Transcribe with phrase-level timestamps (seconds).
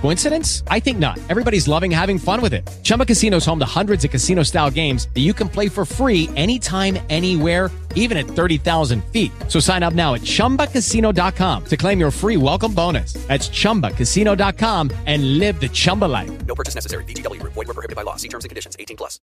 [0.00, 0.62] Coincidence?
[0.68, 1.18] I think not.
[1.28, 2.64] Everybody's loving having fun with it.
[2.84, 5.84] Chumba Casino is home to hundreds of casino style games that you can play for
[5.84, 9.32] free anytime, anywhere, even at 30,000 feet.
[9.48, 13.14] So sign up now at chumbacasino.com to claim your free welcome bonus.
[13.26, 16.46] That's chumbacasino.com and live the Chumba life.
[16.46, 17.02] No purchase necessary.
[17.04, 17.54] VGW Group.
[17.54, 18.16] Void were prohibited by law.
[18.16, 18.76] See terms and conditions.
[18.78, 19.18] 18 plus.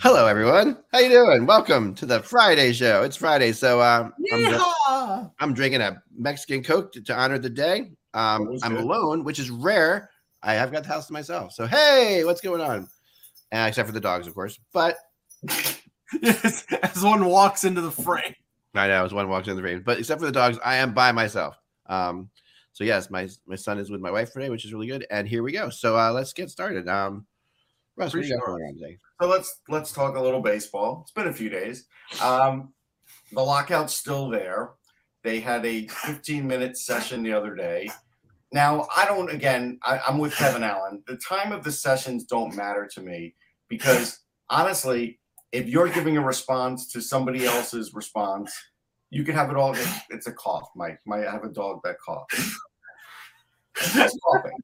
[0.00, 0.76] Hello, everyone.
[0.92, 1.46] How you doing?
[1.46, 3.02] Welcome to the Friday show.
[3.02, 5.30] It's Friday, so uh, I'm, Yeehaw!
[5.40, 7.92] I'm drinking a Mexican Coke to, to honor the day.
[8.16, 8.84] Um, I'm good.
[8.84, 10.10] alone, which is rare.
[10.42, 11.52] I have got the house to myself.
[11.52, 12.88] So hey, what's going on?
[13.52, 14.58] Uh, except for the dogs, of course.
[14.72, 14.96] But
[16.20, 18.34] Yes, as one walks into the frame.
[18.74, 19.82] I know as one walks in the rain.
[19.84, 21.56] But except for the dogs, I am by myself.
[21.86, 22.30] Um,
[22.72, 25.06] so yes, my my son is with my wife today, which is really good.
[25.10, 25.70] And here we go.
[25.70, 26.88] So uh, let's get started.
[26.88, 27.26] Um,
[27.96, 28.98] Russ, what got going on today?
[29.20, 31.00] So let's let's talk a little baseball.
[31.02, 31.86] It's been a few days.
[32.20, 32.74] Um,
[33.32, 34.72] the lockout's still there.
[35.22, 37.90] They had a 15 minute session the other day.
[38.56, 39.30] Now I don't.
[39.30, 41.02] Again, I, I'm with Kevin Allen.
[41.06, 43.34] The time of the sessions don't matter to me
[43.68, 45.20] because honestly,
[45.52, 48.50] if you're giving a response to somebody else's response,
[49.10, 49.76] you can have it all.
[50.08, 50.98] It's, a cough, Mike.
[51.04, 52.58] Might have a dog that coughs.
[53.76, 54.58] Coughing.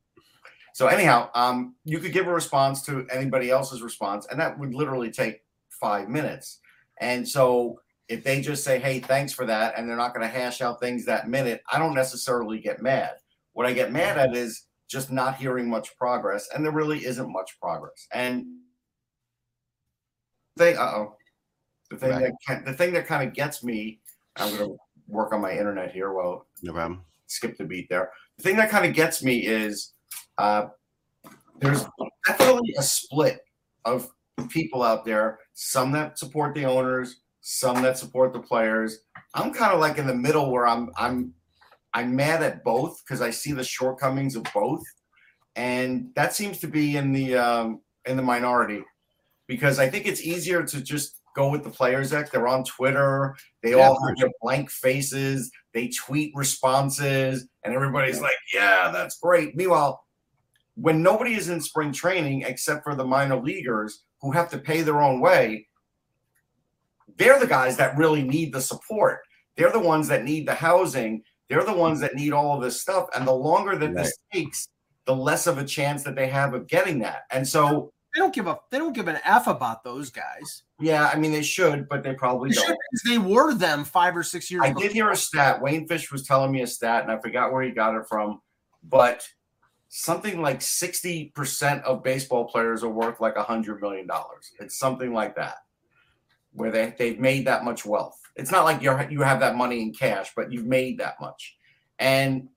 [0.72, 4.72] So anyhow, um, you could give a response to anybody else's response, and that would
[4.74, 6.60] literally take five minutes.
[6.98, 10.34] And so if they just say, "Hey, thanks for that," and they're not going to
[10.34, 13.16] hash out things that minute, I don't necessarily get mad.
[13.54, 17.30] What I get mad at is just not hearing much progress, and there really isn't
[17.32, 18.06] much progress.
[18.12, 18.46] And
[20.56, 21.16] they, uh oh,
[21.90, 22.22] the thing Right.
[22.24, 24.00] that kind, the thing that kind of gets me,
[24.36, 24.76] I'm going to
[25.08, 26.12] work on my internet here.
[26.12, 27.04] Well, No problem.
[27.26, 28.10] skip the beat there.
[28.38, 29.92] The thing that kind of gets me is
[30.38, 30.66] uh,
[31.60, 31.84] there's
[32.26, 33.40] definitely a split
[33.84, 34.10] of
[34.48, 35.38] people out there.
[35.54, 39.00] Some that support the owners, some that support the players.
[39.34, 41.34] I'm kind of like in the middle where I'm I'm
[41.94, 44.82] I'm mad at both because I see the shortcomings of both,
[45.56, 48.82] and that seems to be in the um, in the minority
[49.46, 52.32] because I think it's easier to just go with the players act.
[52.32, 53.34] They're on Twitter.
[53.62, 55.50] They Yeah, all have their blank faces.
[55.72, 60.02] They tweet responses, and everybody's like, "Yeah, that's great." Meanwhile,
[60.74, 64.82] when nobody is in spring training except for the minor leaguers who have to pay
[64.82, 65.68] their own way,
[67.16, 69.20] they're the guys that really need the support.
[69.56, 71.22] They're the ones that need the housing.
[71.48, 73.08] They're the ones that need all of this stuff.
[73.14, 74.68] And the longer that this takes,
[75.04, 77.22] the less of a chance that they have of getting that.
[77.30, 80.62] And so, They don't give a they don't give an F about those guys.
[80.80, 82.66] yeah, I mean, they should, but they probably They, don't.
[82.66, 84.80] should, they were them five or six years I ago.
[84.80, 85.60] did hear a stat.
[85.60, 88.40] Wayne Fish was telling me a stat, and I forgot where he got it from,
[88.84, 89.26] but
[89.88, 94.08] something like 60% of baseball players are worth like a $100 million.
[94.60, 95.56] It's something like that,
[96.52, 98.18] where they, they've made that much wealth.
[98.36, 101.56] It's not like you're, you have that money in cash, but you've made that much.
[101.98, 102.48] And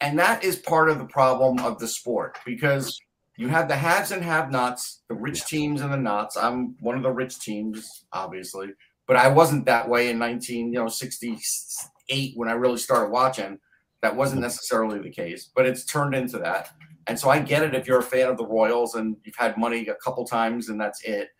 [0.00, 3.00] and that is part of the problem of the sport because
[3.36, 6.36] you have the haves and have nots, the rich teams and the nots.
[6.36, 8.68] I'm one of the rich teams, obviously
[9.08, 13.58] but I wasn't that way in 19, you know, 68 when I really started watching.
[14.02, 16.70] That wasn't necessarily the case, but it's turned into that.
[17.08, 19.56] And so I get it if you're a fan of the Royals and you've had
[19.56, 21.30] money a couple times and that's it.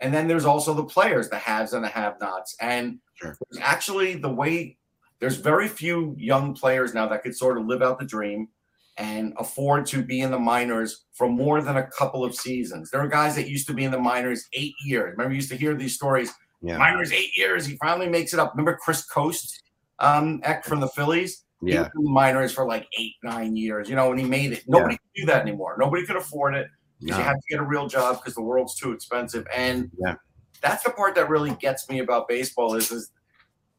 [0.00, 2.56] And then there's also the players, the haves and the have-nots.
[2.60, 3.36] And Sure.
[3.60, 4.78] actually the way
[5.18, 8.48] there's very few young players now that could sort of live out the dream
[8.96, 12.90] and afford to be in the minors for more than a couple of seasons.
[12.90, 15.12] There are guys that used to be in the minors eight years.
[15.12, 16.32] Remember, you used to hear these stories
[16.62, 16.78] Yeah.
[16.78, 17.66] minors eight years.
[17.66, 18.52] He finally makes it up.
[18.54, 19.62] Remember Chris Coste,
[19.98, 21.44] um, Eck from the Phillies?
[21.64, 21.82] He Yeah.
[21.82, 24.64] was in the minors for like eight, nine years, you know, and he made it.
[24.68, 25.76] Nobody could do that anymore.
[25.78, 26.68] Nobody could afford it
[27.00, 27.16] No.
[27.16, 29.46] you have to get a real job because the world's too expensive.
[29.54, 30.14] And Yeah.
[30.60, 33.10] that's the part that really gets me about baseball is, is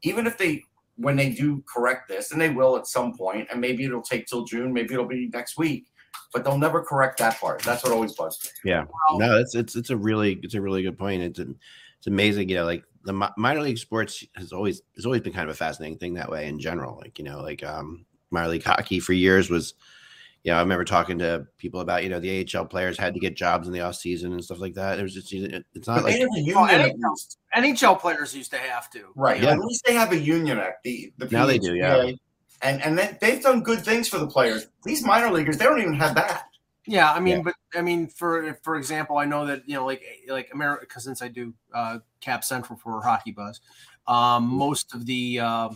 [0.02, 0.62] even if they
[0.96, 4.26] when they do correct this, and they will at some point, and maybe it'll take
[4.26, 5.86] till June, maybe it'll be next week,
[6.32, 7.62] but they'll never correct that part.
[7.62, 8.70] That's what always bugs me.
[8.70, 8.84] Yeah.
[9.14, 11.22] No, it's it's it's a really it's a really good point.
[11.22, 15.32] It's it's amazing, you know, like the minor league sports has always has always been
[15.32, 16.98] kind of a fascinating thing that way in general.
[16.98, 19.74] Like you know, like um minor league hockey for years was,
[20.42, 23.20] you know, I remember talking to people about you know the AHL players had to
[23.20, 24.98] get jobs in the off season and stuff like that.
[24.98, 27.36] It was just it's not But they like have a union NHL.
[27.56, 29.06] NHL players used to have to.
[29.14, 29.42] Right.
[29.42, 29.50] Yeah.
[29.52, 30.82] At least they have a union act.
[30.84, 32.10] The, the Now they do, yeah.
[32.62, 34.66] And and they, they've done good things for the players.
[34.84, 36.44] These minor leaguers, they don't even have that.
[36.86, 37.42] Yeah, I mean, Yeah.
[37.42, 41.04] but I mean, for for example, I know that you know, like like America, because
[41.04, 43.60] since I do uh, Cap Central for Hockey Buzz,
[44.06, 45.68] um, most of the uh,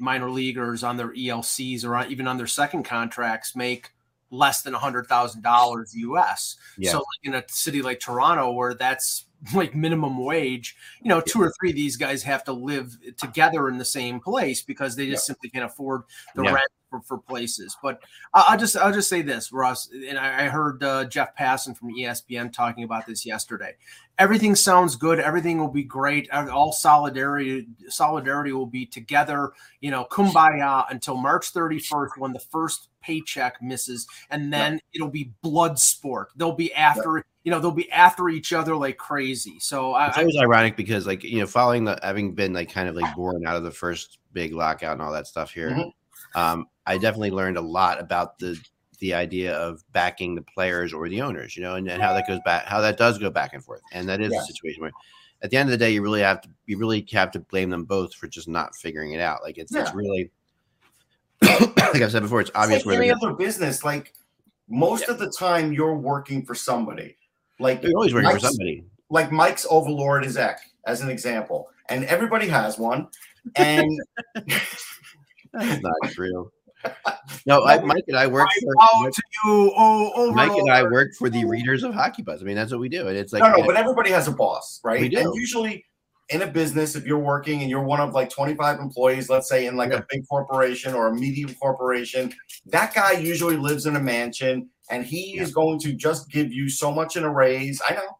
[0.00, 3.90] minor leaguers on their ELCs or on, even on their second contracts make
[4.30, 6.56] less than a hundred thousand dollars US.
[6.78, 6.92] Yeah.
[6.92, 11.40] So like in a city like Toronto, where that's like minimum wage, you know, two
[11.40, 15.08] or three of these guys have to live together in the same place because they
[15.08, 16.02] just simply can't afford
[16.34, 16.52] the Yeah.
[16.52, 17.76] rent for, for places.
[17.82, 18.02] But
[18.34, 21.94] I'll just I'll just say this, Russ, and I, I heard uh, Jeff Passan from
[21.94, 23.76] ESPN talking about this yesterday.
[24.18, 25.18] Everything sounds good.
[25.18, 26.30] Everything will be great.
[26.30, 29.52] All solidarity solidarity will be together.
[29.80, 35.32] You know, kumbaya until March 31st when the first paycheck misses, and then it'll be
[35.42, 36.28] blood sport.
[36.36, 39.58] They'll be after you know they'll be after each other like crazy.
[39.60, 42.94] So I, always ironic because, like, you know, following the having been like kind of
[42.96, 45.92] like born out of the first big lockout and all that stuff here, Mhm.
[46.34, 48.58] Um, I definitely learned a lot about the
[48.98, 52.28] the idea of backing the players or the owners, you know, and, and how that
[52.28, 54.40] goes back, how that does go back and forth, and that is Yeah.
[54.40, 54.92] a situation where,
[55.42, 57.70] at the end of the day, you really have to you really have to blame
[57.70, 59.42] them both for just not figuring it out.
[59.42, 60.30] Like, it's it's really,
[61.42, 63.84] like I've said before, it's It's obvious like where any other business.
[63.84, 64.12] Like
[64.68, 67.16] most of the time, you're working for somebody.
[67.58, 68.84] Like they're always working for Mike's- somebody.
[69.08, 73.08] like Mike's Overlord is Eck, as an example, and everybody has one.
[73.56, 73.90] And
[75.52, 76.50] That's not true.
[77.46, 78.74] No, I, Mike and I work for.
[79.10, 82.40] to you, oh, Mike and I work for the readers of Hockey Buzz.
[82.42, 84.32] I mean, that's what we do, and it's like no, no, but everybody has a
[84.32, 85.10] boss, We right?
[85.10, 85.18] do.
[85.18, 85.84] And usually
[86.30, 89.66] in a business, if you're working and you're one of like 25 employees, let's say
[89.66, 89.98] in like Yeah.
[89.98, 92.32] a big corporation or a medium corporation,
[92.66, 96.68] that guy usually lives in a mansion and he is going to just give you
[96.68, 97.82] so much in a raise.
[97.86, 98.18] I know.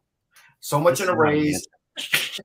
[0.59, 1.65] So much in a raise.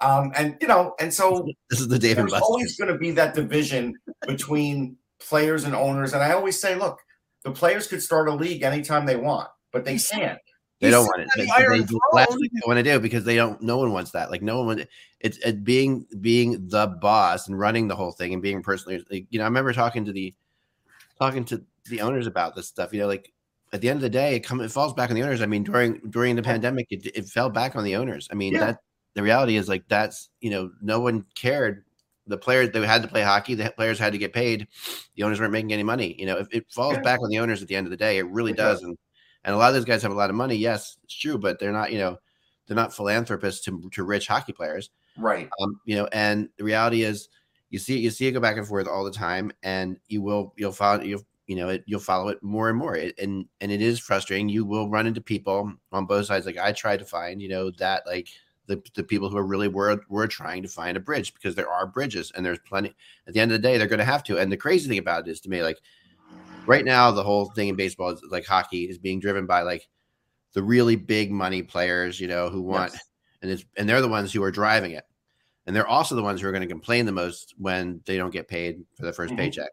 [0.00, 2.44] Um, and you know, and so this is the David there's Buster.
[2.44, 3.94] always going to be that division
[4.26, 6.12] between players and owners.
[6.12, 6.98] And I always say, look,
[7.44, 10.38] the players could start a league anytime they want, but they can't.
[10.80, 11.28] They He's don't want it.
[11.36, 13.62] the they do last thing they want to do because they don't.
[13.62, 14.30] No one wants that.
[14.30, 14.84] Like no one.
[15.20, 19.04] It's it being being the boss and running the whole thing and being personally.
[19.10, 20.34] Like, you know, I remember talking to the
[21.18, 22.92] talking to the owners about this stuff.
[22.92, 23.32] You know, like
[23.72, 25.40] at the end of the day, it come it falls back on the owners.
[25.40, 28.28] I mean, during during the pandemic, it, it fell back on the owners.
[28.32, 28.66] I mean, Yeah.
[28.66, 28.78] that
[29.14, 31.84] the reality is like that's you know no one cared.
[32.26, 33.54] The players they had to play hockey.
[33.54, 34.68] The players had to get paid.
[35.16, 36.14] The owners weren't making any money.
[36.18, 37.02] You know, if it falls Yeah.
[37.02, 38.82] back on the owners at the end of the day, it really does.
[38.82, 38.96] And
[39.44, 40.54] and a lot of those guys have a lot of money.
[40.54, 41.92] Yes, it's true, but they're not.
[41.92, 42.18] You know,
[42.66, 44.90] they're not philanthropists to to rich hockey players.
[45.18, 45.50] Right.
[45.60, 47.28] Um, you know, and the reality is,
[47.70, 50.22] you see it you see it go back and forth all the time, and you
[50.22, 53.46] will you'll follow you'll you know it, you'll follow it more and more, it, and
[53.60, 54.48] and it is frustrating.
[54.48, 56.46] You will run into people on both sides.
[56.46, 58.28] Like I try to find, you know, that like
[58.66, 61.70] the, the people who are really were were trying to find a bridge because there
[61.70, 62.94] are bridges and there's plenty.
[63.26, 64.38] At the end of the day, they're going to have to.
[64.38, 65.78] And the crazy thing about it is to me, like
[66.66, 69.88] right now, the whole thing in baseball is like hockey is being driven by like
[70.52, 73.02] the really big money players, you know, who want Yes.
[73.42, 75.04] and it's and they're the ones who are driving it
[75.66, 78.32] and they're also the ones who are going to complain the most when they don't
[78.32, 79.36] get paid for the 1st Mhm.
[79.36, 79.70] paycheck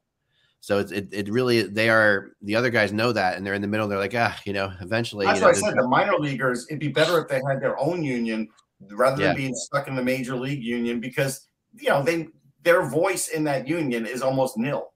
[0.61, 3.61] so it's, it, it really they are the other guys know that and they're in
[3.61, 5.77] the middle they're like ah you know eventually That's you know, what I said.
[5.77, 8.47] The minor leaguers, it'd be better if they had their own union
[8.91, 12.27] rather than being stuck in the major league union because you know they
[12.63, 14.91] their voice in that union is almost nil.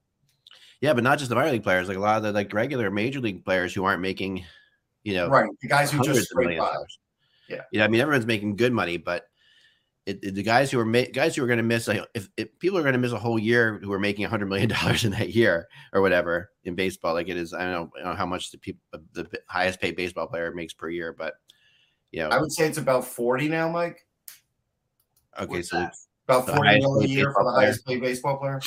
[0.82, 2.90] yeah but not just the minor league players like a lot of the like regular
[2.90, 4.44] major league players who aren't making
[5.04, 5.50] you know Right.
[5.62, 6.74] The guys who just of millions of by.
[6.74, 7.00] dollars.
[7.50, 7.62] Yeah.
[7.72, 9.26] you know i mean everyone's making good money but
[10.06, 12.30] it, it- the guys who are ma- guys who are going to miss like, if,
[12.38, 15.04] if people are going to miss a whole year who are making 100 million dollars
[15.06, 18.10] in that year or whatever in baseball like it is i don't know, I don't
[18.12, 18.82] know how much the people
[19.14, 21.36] the highest paid baseball player makes per year but
[22.14, 24.06] you know I would say it's about 40 now, Mike.
[25.38, 25.94] okay What's so that?
[26.30, 28.62] About The 40 highest mil a year for the highest paid baseball player.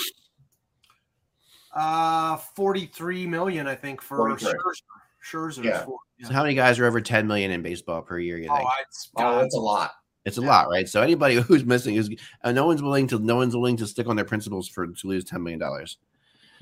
[1.75, 4.53] Uh, 43 million, I think, for 43.
[4.53, 4.83] Scherzer.
[5.25, 5.65] Scherzer.
[5.65, 5.85] Yeah.
[5.85, 6.29] Four, yeah.
[6.29, 8.39] So how many guys are over 10 million in baseball per year?
[8.39, 9.93] You Oh, think it's, Oh, that's a lot.
[10.25, 10.89] it's a lot, right?
[10.89, 12.11] So anybody who's missing is
[12.45, 15.07] uh, no one's willing to no one's willing to stick on their principles for to
[15.07, 15.99] lose 10 million dollars.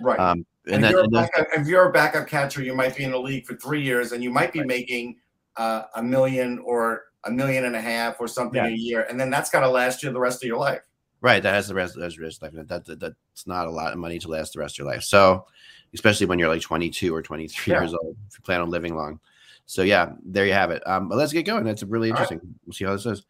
[0.00, 0.18] Right.
[0.18, 2.96] Um, and, and if, then you're and backup, if you're a backup catcher, you might
[2.96, 5.16] be in the league for three years and you might be making
[5.56, 8.68] uh, a million or a million and a half or something Yeah.
[8.70, 9.06] a year.
[9.08, 10.82] And then that's got to last you the rest of your life.
[11.20, 12.52] right, that has the rest that's rest life.
[12.54, 15.02] That, that that's not a lot of money to last the rest of your life.
[15.02, 15.46] So
[15.94, 17.80] especially when you're like 22 or 23 Yeah.
[17.80, 19.20] years old, if you plan on living long.
[19.66, 20.87] So yeah, there you have it.
[20.87, 21.64] Um, but let's get going.
[21.64, 22.20] That's really All right.
[22.30, 22.54] interesting.
[22.66, 23.25] We'll see how this is.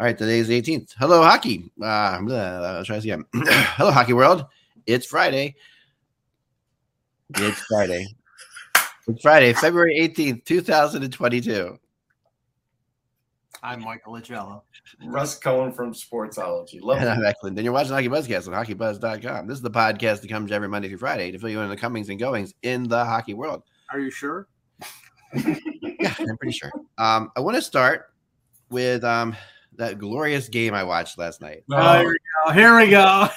[0.00, 0.94] All right, today's the 18th.
[0.98, 1.70] Hello, hockey.
[1.80, 3.24] Uh, I'll try this again.
[3.34, 4.46] Hello, hockey world.
[4.86, 5.54] It's Friday.
[7.36, 8.06] It's Friday.
[9.08, 11.76] It's Friday, February 18th, 2022.
[13.60, 14.62] I'm Michael Lagello.
[15.06, 16.80] Russ Cohen from Sportsology.
[16.80, 17.10] Love And it.
[17.10, 17.58] I'm Eklund.
[17.58, 19.48] Then you're watching Hockey Buzzcast on hockeybuzz.com.
[19.48, 21.70] This is the podcast that comes every Monday through Friday to fill you in on
[21.70, 23.64] the comings and goings in the hockey world.
[23.90, 24.48] Are you sure?
[25.82, 26.70] Yeah, I'm pretty sure.
[26.98, 28.06] Um, I want to start
[28.70, 29.36] with um,
[29.76, 32.52] that glorious game I watched last night Oh, here we go.
[32.52, 33.28] Here we go.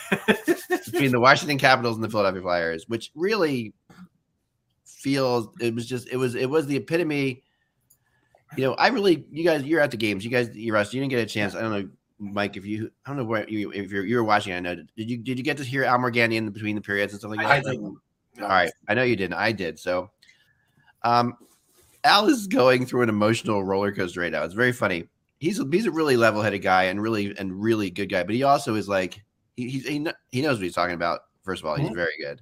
[0.91, 3.73] between the Washington Capitals and the Philadelphia Flyers, which really
[5.05, 5.47] feels.
[5.59, 7.43] It was just it was it was the epitome.
[8.57, 10.25] You know, I really you guys you're at the games.
[10.25, 11.53] You guys, you Russ, you didn't get a chance.
[11.53, 14.23] I don't know, Mike, if you I don't know where you if you're you were
[14.23, 14.53] watching.
[14.53, 14.75] I know.
[14.75, 17.29] Did you did you get to hear Al Morganti in between the periods and stuff
[17.29, 17.51] like that?
[17.51, 17.97] I didn't.
[18.41, 19.35] All right, I know you didn't.
[19.35, 19.77] I did.
[19.77, 20.09] So,
[21.03, 21.37] um,
[22.03, 24.43] Al is going through an emotional roller coaster right now.
[24.43, 25.07] It's very funny.
[25.39, 28.33] He's a, he's a really level headed guy and really and really good guy, but
[28.33, 29.23] he also is like
[29.55, 31.21] he he's, he, he knows what he's talking about.
[31.43, 32.41] First of all, he's very good.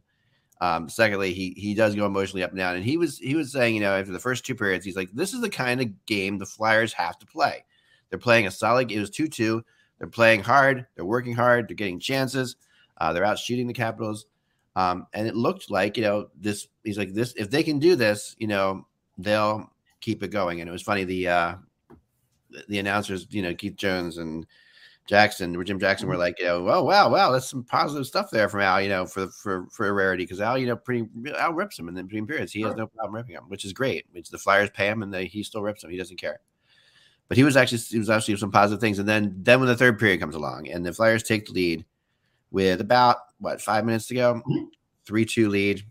[0.63, 3.51] Um, secondly, he he does go emotionally up and down, and he was he was
[3.51, 6.05] saying, you know, after the first two periods, he's like, this is the kind of
[6.05, 7.65] game the Flyers have to play.
[8.09, 8.89] They're playing a solid.
[8.89, 9.65] It was two two.
[9.99, 10.85] They're playing hard.
[10.95, 11.67] They're working hard.
[11.67, 12.55] They're getting chances.
[12.97, 14.25] Uh, they're out shooting the Capitals.
[14.77, 17.95] Um, and it looked like, you know, this, he's like, this, if they can do
[17.95, 20.61] this, you know, they'll keep it going.
[20.61, 21.03] And it was funny.
[21.03, 21.55] The, uh,
[22.49, 24.45] the- the announcers, you know, Keith Jones and
[25.05, 26.21] Jackson, or Jim Jackson were mm-hmm.
[26.21, 29.05] like, you know, oh, wow, wow, that's some positive stuff there from Al, you know,
[29.05, 30.25] for, for, for a rarity.
[30.25, 31.07] Cause Al, you know, pretty,
[31.37, 32.51] Al rips him in the between periods.
[32.51, 34.05] He has no problem ripping him, which is great.
[34.11, 35.89] Which the Flyers pay him and they, he still rips him.
[35.89, 36.39] He doesn't care.
[37.27, 38.99] But he was actually, he was actually some positive things.
[38.99, 41.85] And then, then when the third period comes along and the Flyers take the lead,
[42.53, 44.65] with about what five minutes to go, mm-hmm.
[45.05, 45.83] three two lead,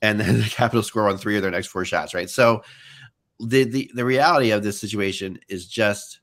[0.00, 2.14] and then the Capitals score on three of their next four shots.
[2.14, 2.30] Right.
[2.30, 2.62] So
[3.38, 6.20] the the the reality of this situation is just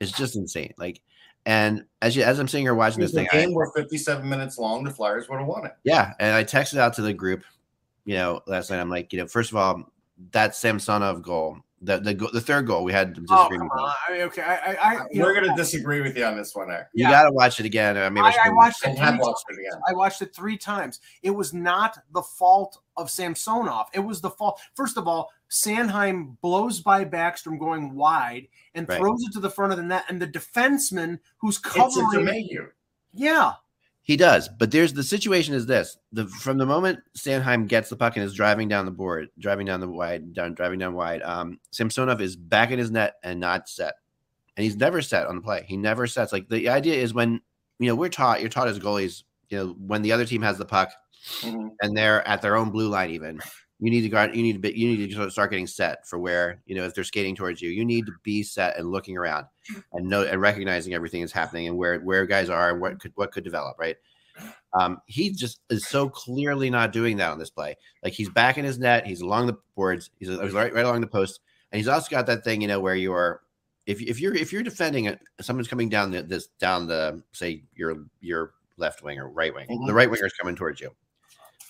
[0.00, 0.72] is just insane.
[0.78, 1.02] Like,
[1.46, 4.28] and as you as I'm sitting here watching this the thing, I- game were 57
[4.28, 5.72] minutes long, the Flyers would have won it.
[5.84, 7.44] yeah, and I texted out to the group,
[8.04, 8.80] you know, last night.
[8.80, 9.92] I'm like, you know, first of all,
[10.32, 13.70] that Samsonov goal, the the go- the third goal, we had Oh, disagreement.
[13.70, 13.88] come on.
[13.88, 13.94] on.
[14.08, 14.42] I mean, okay.
[14.42, 16.88] I, I, I We're know, going to disagree with you on this one, Eric.
[16.94, 17.10] You Yeah.
[17.10, 17.96] got to watch it again.
[17.96, 18.96] I mean, I, I watched it.
[18.98, 19.80] have three watched it again.
[19.88, 21.00] I watched it three times.
[21.22, 23.86] It was not the fault of Samsonov.
[23.92, 24.60] It was the fault.
[24.74, 28.98] First of all, Sanheim blows by Backstrom going wide and Right.
[28.98, 32.24] throws it to the front of the net, and the defenseman who's It's a covering.
[32.26, 32.68] Domingue.
[33.12, 33.52] Yeah,
[34.04, 37.96] He does, but there's the situation is this: the from the moment Sanheim gets the
[37.96, 41.22] puck and is driving down the board, driving down the wide, down driving down wide,
[41.22, 43.94] um, Samsonov is back in his net and not set,
[44.56, 45.64] and he's never set on the play.
[45.66, 46.32] He never sets.
[46.32, 47.40] Like the idea is when
[47.78, 50.58] you know we're taught, you're taught as goalies, you know, when the other team has
[50.58, 50.92] the puck
[51.40, 51.70] Mhm.
[51.80, 53.40] and they're at their own blue line, even
[53.84, 56.18] you need to guard, you need to be, you need to start getting set for
[56.18, 59.16] where you know if they're skating towards you, you need to be set and looking
[59.16, 59.46] around
[59.92, 63.12] and know and recognizing everything that's happening and where where guys are and what could
[63.14, 63.96] what could develop, right?
[64.72, 67.76] Um, he just is so clearly not doing that on this play.
[68.02, 71.02] Like he's back in his net, he's along the boards, he's he's right right along
[71.02, 73.42] the post, and he's also got that thing, you know, where you are
[73.86, 77.64] if if you're if you're defending it, someone's coming down the, this down the say
[77.74, 79.86] your your left wing or right wing, Mhm.
[79.86, 80.90] the right winger is coming towards you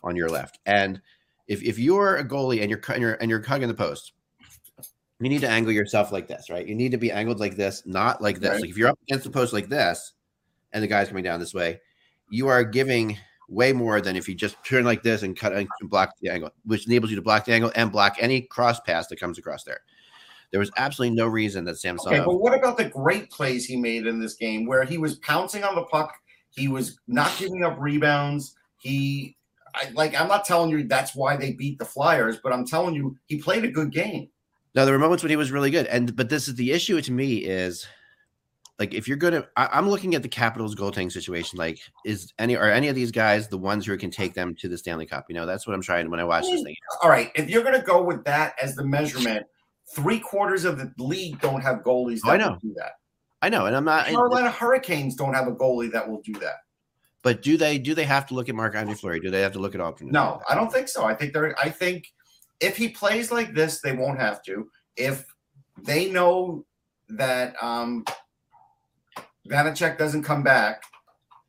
[0.02, 1.02] on your left, and
[1.46, 4.12] if if you're a goalie and you're and you're and you're hugging the post,
[5.20, 6.66] you need to angle yourself like this, right?
[6.66, 8.50] You need to be angled like this, not like this.
[8.50, 8.60] Right.
[8.62, 10.12] Like if you're up against the post like this,
[10.72, 11.80] and the guy's coming down this way,
[12.30, 13.16] you are giving
[13.48, 16.50] way more than if you just turn like this and cut and block the angle,
[16.64, 19.64] which enables you to block the angle and block any cross pass that comes across
[19.64, 19.80] there.
[20.50, 22.14] There was absolutely no reason that Samsonov.
[22.14, 25.16] Okay, but what about the great plays he made in this game where he was
[25.16, 26.14] pouncing on the puck?
[26.50, 28.54] He was not giving up rebounds.
[28.76, 29.36] He,
[29.74, 32.94] I, like, I'm not telling you that's why they beat the Flyers, but I'm telling
[32.94, 34.28] you he played a good game.
[34.74, 37.00] No, there were moments when he was really good, and but this is the issue
[37.00, 37.86] to me is
[38.78, 41.58] like if you're gonna, I, I'm looking at the Capitals goaltending situation.
[41.58, 44.68] Like, is any are any of these guys the ones who can take them to
[44.68, 45.26] the Stanley Cup?
[45.28, 46.74] You know, that's what I'm trying when I watch this thing.
[47.02, 49.46] All right, if you're going to go with that as the measurement,
[49.94, 52.50] three quarters of the league don't have goalies that Oh, I know.
[52.50, 52.92] will do that.
[53.42, 54.06] I know, and I'm not.
[54.06, 56.63] Carolina Hurricanes don't have a goalie that will do that.
[57.24, 59.18] But do they do they have to look at Marc-Andre Fleury?
[59.18, 60.12] Do they have to look at alternate?
[60.12, 61.04] No, I don't think so.
[61.04, 61.58] I think they're.
[61.58, 62.06] I think
[62.60, 64.68] if he plays like this, they won't have to.
[64.96, 65.24] If
[65.82, 66.66] they know
[67.08, 68.04] that um
[69.48, 70.82] Vanecek doesn't come back,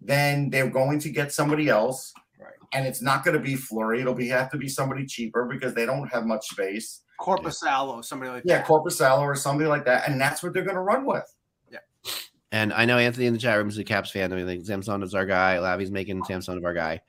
[0.01, 2.13] then they're going to get somebody else.
[2.39, 2.53] Right.
[2.73, 3.99] And it's not going to be Fleury.
[3.99, 7.01] It'll be have to be somebody cheaper because they don't have much space.
[7.19, 8.67] Korpisalo, somebody like Yeah, that.
[8.67, 11.23] Korpisalo or something like that, and that's what they're going to run with.
[12.55, 14.31] And I know Anthony in the chat room is a Caps fan.
[14.31, 15.59] I mean, like, Samsonov is our guy.
[15.59, 17.01] Lavi's making Samsonov our guy.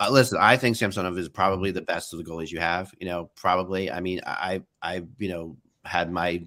[0.00, 2.92] Uh, listen, I think Samsonov is probably the best of the goalies you have.
[2.98, 3.88] You know, probably.
[3.88, 6.44] I mean, I, I, you know, had my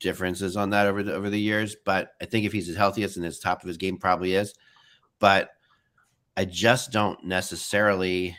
[0.00, 3.16] differences on that over the over the years, but I think if he's his healthiest
[3.16, 4.54] and his top of his game, probably is.
[5.18, 5.50] But
[6.38, 8.38] I just don't necessarily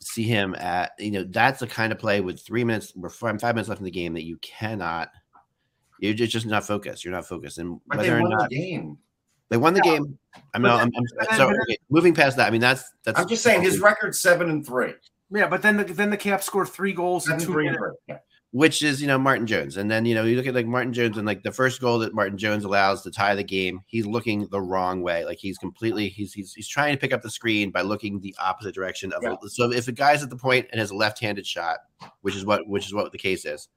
[0.00, 0.92] see him at.
[0.98, 3.90] You know, that's the kind of play with three minutes, five minutes left in the
[3.90, 5.10] game that you cannot.
[6.00, 7.04] You're just, just not focused.
[7.04, 8.98] You're not focused, and But they whether or won not the game.
[9.50, 10.18] they won the game.
[10.54, 12.46] I'm But then- I'm, I'm then- so okay, moving past that.
[12.46, 13.18] I mean, that's that's.
[13.18, 14.94] I'm just saying his record's seven and three.
[15.30, 17.76] Yeah, but then the then the Caps scored three goals in Seven, two three, and
[17.76, 17.96] minutes.
[18.06, 18.14] three.
[18.14, 18.18] Yeah.
[18.52, 19.76] which is you know Martin Jones.
[19.76, 21.98] And then you know you look at like Martin Jones and like the first goal
[21.98, 25.26] that Martin Jones allows to tie the game, he's looking the wrong way.
[25.26, 28.34] Like he's completely he's he's, he's trying to pick up the screen by looking the
[28.40, 29.36] opposite direction of Yeah.
[29.48, 31.78] so if a guy's at the point and has a left-handed shot,
[32.22, 33.68] which is what which is what the case is,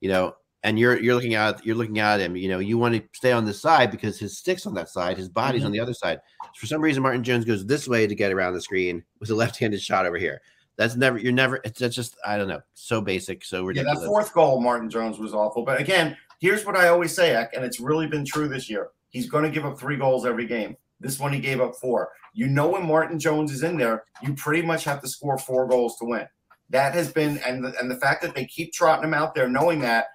[0.00, 0.34] you know,
[0.66, 3.30] and you're you're looking at you're looking at him, you know, you want to stay
[3.30, 5.66] on this side because his stick's on that side, his body's Mm-hmm.
[5.66, 6.20] on the other side.
[6.56, 9.34] For some reason, Martin Jones goes this way to get around the screen with a
[9.34, 10.40] left-handed shot over here.
[10.76, 13.86] That's never you're never it's that's just I don't know so basic so ridiculous.
[13.86, 14.00] Yeah, ridiculous.
[14.00, 15.64] that fourth goal, Martin Jones was awful.
[15.64, 18.88] But again, here's what I always say, Ek, and it's really been true this year.
[19.08, 20.76] He's going to give up three goals every game.
[20.98, 22.10] This one he gave up four.
[22.34, 25.66] You know when Martin Jones is in there, you pretty much have to score four
[25.68, 26.26] goals to win.
[26.70, 29.48] That has been, and the, and the fact that they keep trotting him out there,
[29.48, 30.06] knowing that,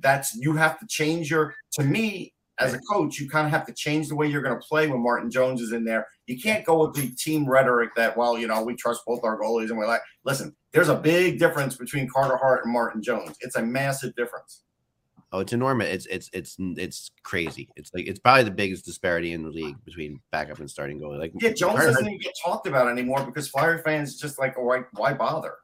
[0.00, 1.54] that's you have to change your.
[1.72, 4.58] To me, as a coach, you kind of have to change the way you're going
[4.58, 6.06] to play when Martin Jones is in there.
[6.26, 9.38] You can't go with the team rhetoric that, well, you know, we trust both our
[9.40, 13.36] goalies and we're like, listen, there's a big difference between Carter Hart and Martin Jones.
[13.42, 14.62] It's a massive difference.
[15.30, 15.88] Oh, it's enormous.
[15.88, 17.68] It's it's it's it's crazy.
[17.76, 21.18] It's like it's probably the biggest disparity in the league between backup and starting goalie.
[21.18, 24.56] Like Yeah, Jones Carter- doesn't even get talked about anymore because Flyer fans just like,
[24.58, 25.54] why, why bother?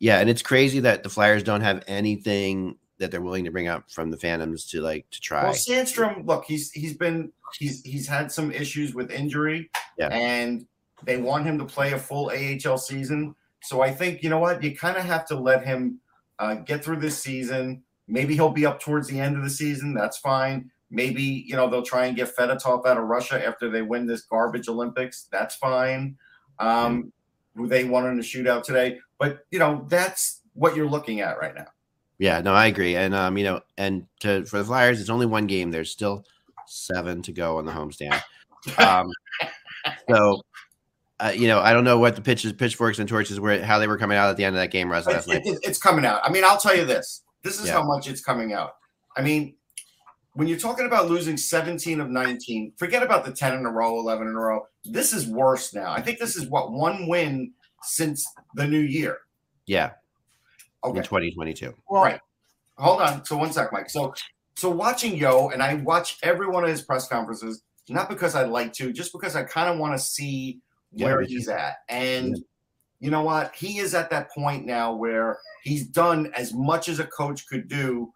[0.00, 3.66] yeah, and it's crazy that the Flyers don't have anything that they're willing to bring
[3.66, 5.44] up from the Phantoms to like to try.
[5.44, 10.08] Well, Sandstrom, look, he's he's been he's he's had some issues with injury, Yeah.
[10.08, 10.66] and
[11.02, 13.34] they want him to play a full AHL season.
[13.62, 15.98] So I think you know what, you kind of have to let him
[16.38, 17.82] uh, get through this season.
[18.06, 19.94] Maybe he'll be up towards the end of the season.
[19.94, 20.70] That's fine.
[20.90, 24.22] Maybe you know they'll try and get Fedotov out of Russia after they win this
[24.22, 25.26] garbage Olympics.
[25.32, 26.16] That's fine.
[26.58, 27.12] Um,
[27.56, 31.38] who they won in a shootout today, but you know that's what you're looking at
[31.38, 31.66] right now.
[32.20, 32.94] Yeah, no, I agree.
[32.96, 35.70] And um, you know, and to for the Flyers, it's only one game.
[35.70, 36.24] There's still
[36.66, 38.22] seven to go on the homestand.
[38.78, 39.10] Um,
[40.08, 40.42] so
[41.18, 43.86] uh, you know, I don't know what the pitches, pitchforks, and torches were, how they
[43.88, 45.42] were coming out at the end of that game, Russ, last It's, night.
[45.46, 46.20] it- it's coming out.
[46.24, 47.22] I mean, I'll tell you this.
[47.42, 47.72] This is Yeah.
[47.74, 48.72] how much it's coming out.
[49.16, 49.54] I mean,
[50.34, 53.98] when you're talking about losing 17 of 19, forget about the 10 in a row,
[53.98, 54.66] 11 in a row.
[54.84, 55.90] This is worse now.
[55.92, 58.24] I think this is what one win since
[58.54, 59.18] the new year.
[59.66, 59.92] Yeah,
[60.84, 60.98] Okay.
[60.98, 61.74] in 2022.
[61.88, 62.20] Well, Right.
[62.78, 63.24] Hold on.
[63.24, 63.90] So one sec, Mike.
[63.90, 64.14] So
[64.56, 68.44] so watching Yeo, and I watch every one of his press conferences, not because I
[68.44, 70.60] like to, just because I kind of want to see
[70.92, 71.34] where me too.
[71.34, 71.76] he's at.
[71.88, 72.36] And
[73.00, 73.54] you know what?
[73.54, 77.68] He is at that point now where he's done as much as a coach could
[77.68, 78.12] do.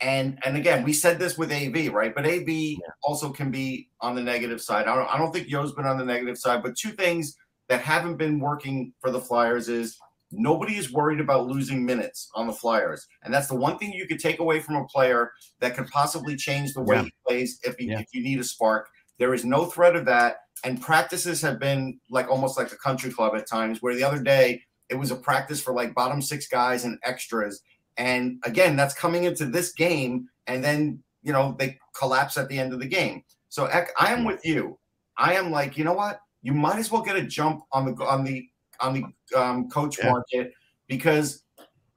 [0.00, 2.14] And and again, we said this with AV, right?
[2.14, 4.86] But AV also can be on the negative side.
[4.86, 7.36] I don't, I don't think Yeo's been on the negative side, but two things
[7.68, 9.98] that haven't been working for the Flyers is
[10.32, 13.06] nobody is worried about losing minutes on the Flyers.
[13.22, 16.36] And that's the one thing you could take away from a player that could possibly
[16.36, 17.02] change the way Yeah.
[17.04, 18.00] he plays if, he, Yeah.
[18.00, 18.88] if you need a spark.
[19.18, 20.36] There is no threat of that.
[20.64, 24.22] And practices have been like almost like a country club at times, where the other
[24.22, 27.62] day it was a practice for like bottom six guys and extras.
[27.96, 30.28] And again, that's coming into this game.
[30.46, 33.22] And then, you know, they collapse at the end of the game.
[33.48, 34.78] So Ek, I am with you.
[35.16, 36.20] I am like, you know what?
[36.42, 38.46] You might as well get a jump on the on the
[38.80, 40.10] on the um, coach Yeah.
[40.10, 40.52] market
[40.88, 41.44] because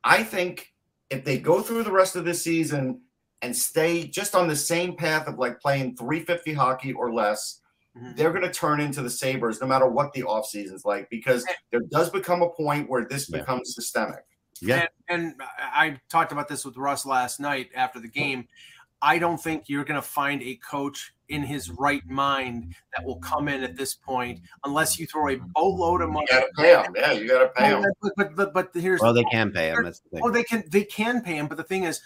[0.04, 0.74] I think
[1.10, 3.02] if they go through the rest of this season
[3.42, 7.60] and stay just on the same path of like playing 350 hockey or less,
[7.98, 8.16] Mhm.
[8.16, 11.82] they're going to turn into the Sabres no matter what the offseason's like because there
[11.92, 13.40] does become a point where this Yeah.
[13.40, 14.24] becomes systemic.
[14.62, 18.48] Yeah, And, and I I talked about this with Russ last night after the game.
[19.04, 23.18] I don't think you're going to find a coach in his right mind that will
[23.18, 26.26] come in at this point unless you throw a boatload of money.
[26.32, 26.94] You got to pay them.
[26.96, 27.84] Yeah, you got to pay them.
[28.02, 29.84] But, but, but, but here's well, they can pay him.
[29.84, 30.22] That's the thing.
[30.24, 32.02] Oh, they can they can pay him, but the thing is,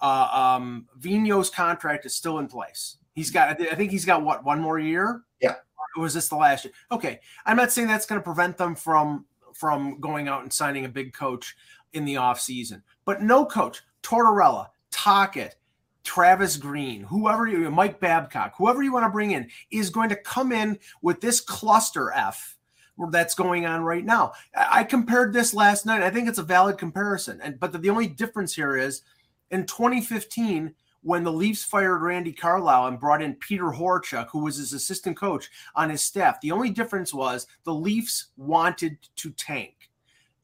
[0.00, 2.96] uh, um, Vino's contract is still in place.
[3.14, 5.22] He's got, I I think he's got what one more year.
[5.42, 5.56] Yeah.
[5.96, 6.72] Or was this the last year?
[6.90, 10.86] Okay, I'm not saying that's going to prevent them from from going out and signing
[10.86, 11.54] a big coach
[11.92, 15.56] in the off season, but no coach, Tortorella, Tocchet,
[16.04, 20.16] Travis Green, whoever you, Mike Babcock, whoever you want to bring in, is going to
[20.16, 22.58] come in with this cluster F
[23.10, 24.32] that's going on right now.
[24.54, 26.02] I compared this last night.
[26.02, 27.40] I think it's a valid comparison.
[27.42, 29.02] And but the, the only difference here is
[29.50, 34.56] in 2015, when the Leafs fired Randy Carlyle and brought in Peter Horachek, who was
[34.56, 39.81] his assistant coach on his staff, the only difference was the Leafs wanted to tank.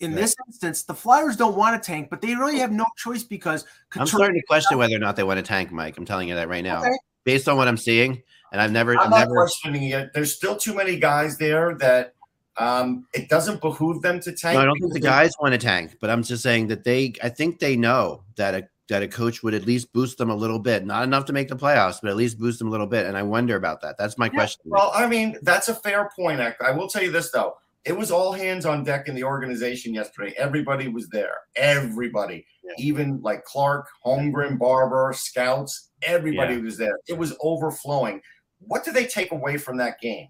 [0.01, 0.21] In Right.
[0.21, 3.65] this instance, the Flyers don't want to tank, but they really have no choice because
[3.97, 5.97] I'm starting to question whether or not they want to tank Mike.
[5.99, 6.91] I'm telling you that right now, Okay.
[7.25, 9.35] based on what I'm seeing, and I've never, I'm I've not never.
[9.35, 10.11] questioning it.
[10.15, 12.15] There's still too many guys there that
[12.59, 14.55] um, it doesn't behoove them to tank.
[14.57, 17.15] No, I don't think the guys want to tank, but I'm just saying that they.
[17.23, 20.35] I think they know that a that a coach would at least boost them a
[20.35, 22.87] little bit, not enough to make the playoffs, but at least boost them a little
[22.87, 23.05] bit.
[23.07, 23.97] And I wonder about that.
[23.99, 24.63] That's my question.
[24.65, 26.41] Well, I mean, that's a fair point.
[26.41, 26.57] Ek.
[26.65, 27.57] I will tell you this though.
[27.85, 30.35] It was all hands on deck in the organization yesterday.
[30.37, 31.39] Everybody was there.
[31.57, 32.73] Everybody, Yeah.
[32.79, 36.61] even like Clark, Holmgren, Barber, scouts, everybody Yeah.
[36.63, 36.99] was there.
[37.09, 38.21] It was overflowing.
[38.61, 40.29] What do they take away from that game?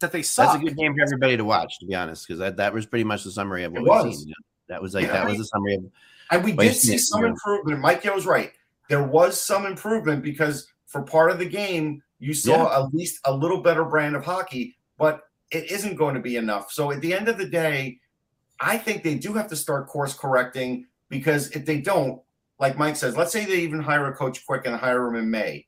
[0.00, 2.56] that they That's a good game for everybody to watch, to be honest, because that,
[2.56, 4.24] that was pretty much the summary of what It we've was.
[4.24, 4.34] seen.
[4.68, 5.12] That was like Yeah.
[5.12, 5.84] that was the summary of
[6.32, 7.28] And we did see see- some yeah.
[7.28, 7.78] improvement.
[7.80, 8.50] Mike was right.
[8.88, 13.32] There was some improvement because for part of the game, you saw at least a
[13.32, 15.22] little better brand of hockey, but
[15.52, 16.72] it isn't going to be enough.
[16.72, 18.00] So at the end of the day,
[18.58, 22.20] I think they do have to start course correcting because if they don't,
[22.58, 25.30] like Mike says, let's say they even hire a coach quick and hire him in
[25.30, 25.66] May.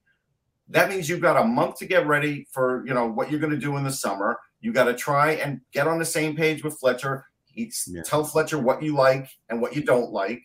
[0.69, 3.53] That means you've got a month to get ready for you know what you're going
[3.53, 4.39] to do in the summer.
[4.61, 7.27] You got to try and get on the same page with Fletcher.
[7.45, 8.03] He's, Yeah.
[8.03, 10.43] Tell Fletcher what you like and what you don't like.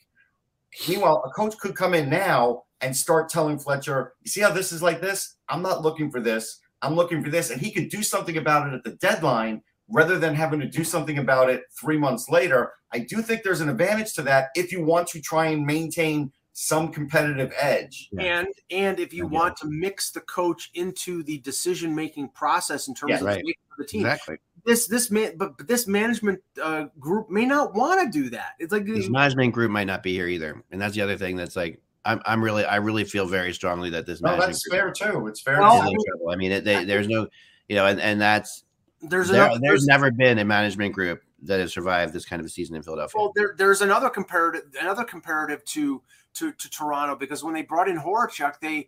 [0.88, 4.71] Meanwhile, a coach could come in now and start telling Fletcher, "You see how this
[4.73, 5.36] is like this?
[5.47, 6.60] I'm not looking for this.
[6.81, 10.19] I'm looking for this," and he could do something about it at the deadline rather
[10.19, 12.71] than having to do something about it three months later.
[12.93, 16.31] I do think there's an advantage to that if you want to try and maintain
[16.53, 18.09] some competitive edge.
[18.11, 18.39] Yeah.
[18.39, 22.29] And and if you I get want to mix the coach into the decision making
[22.29, 23.43] process in terms Yeah, of right.
[23.43, 24.37] the the team, exactly.
[24.65, 28.55] this this man but, but this management uh, group may not want to do that.
[28.59, 31.37] It's like This management group might not be here either, and that's the other thing.
[31.37, 34.81] That's like I'm I'm really I really feel very strongly that this No, that's group
[34.81, 35.27] fair too.
[35.27, 35.59] It's fair.
[35.59, 36.31] Well, is to.
[36.31, 37.27] I mean, it, they, there's no,
[37.67, 38.63] you know, and and that's
[39.01, 42.39] there's there, another, there's there's, never been a management group that has survived this kind
[42.39, 43.19] of a season in Philadelphia.
[43.19, 46.01] well, there, there's another comparative another comparative to
[46.35, 48.88] to to Toronto because when they brought in Horachek, they,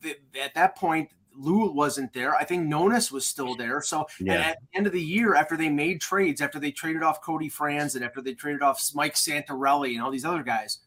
[0.00, 2.34] they at that point Lou wasn't there.
[2.34, 3.80] I think Nonis was still there.
[3.82, 4.34] So Yeah.
[4.34, 7.48] at the end of the year, after they made trades, after they traded off Cody
[7.48, 10.78] Franz and after they traded off Mike Santorelli and all these other guys,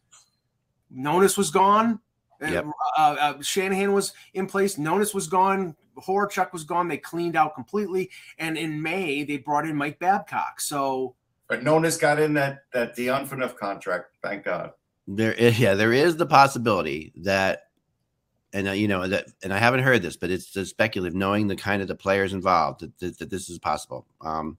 [0.96, 2.00] Nonis was gone.
[2.42, 2.66] Uh, Yep.
[2.98, 4.76] Uh, uh, Shanahan was in place.
[4.78, 5.76] Nonis was gone.
[5.98, 6.88] Horachek was gone.
[6.88, 8.10] They cleaned out completely.
[8.38, 10.60] And in May, they brought in Mike Babcock.
[10.60, 11.16] So
[11.48, 14.18] But Nonis got in that that Dion Phaneuf contract.
[14.22, 14.74] Thank God.
[15.08, 17.64] there is, yeah there is the possibility that
[18.54, 21.48] and uh, you know that and i haven't heard this but it's just speculative knowing
[21.48, 24.58] the kind of the players involved that, that, that this is possible um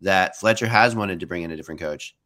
[0.00, 2.16] that fletcher has wanted to bring in a different coach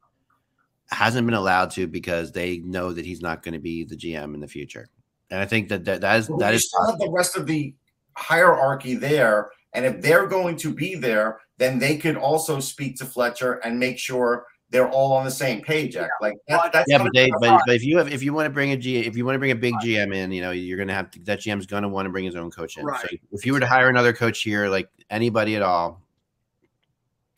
[0.91, 4.35] hasn't been allowed to because they know that he's not going to be the gm
[4.35, 4.89] in the future
[5.31, 7.37] and i think that that, that is Well, that you is still have the rest
[7.37, 7.75] of the
[8.19, 13.07] hierarchy there, and if they're going to be there, then they could also speak to
[13.07, 15.95] Fletcher and make sure they're all on the same page.
[15.95, 16.11] Jack.
[16.21, 18.47] Like that, that's yeah how but they but, but if you have if you want
[18.47, 20.51] to bring a g if you want to bring a big gm in you know
[20.51, 22.77] you're going to have to that gm's going to want to bring his own coach
[22.77, 26.03] in so if you were to hire another coach here like anybody at all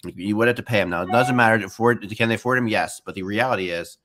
[0.04, 2.56] you would have to pay him now it doesn't matter to afford can they afford
[2.58, 3.98] him yes but the reality is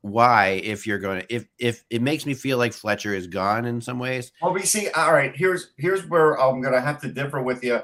[0.00, 3.64] why if you're going to if if it makes me feel like fletcher is gone
[3.64, 4.88] in some ways Well, we see.
[4.90, 7.80] All right, here's here's where I'm going to have to differ with you,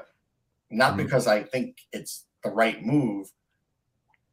[0.69, 0.97] not Mhm.
[0.97, 3.31] because I think it's the right move.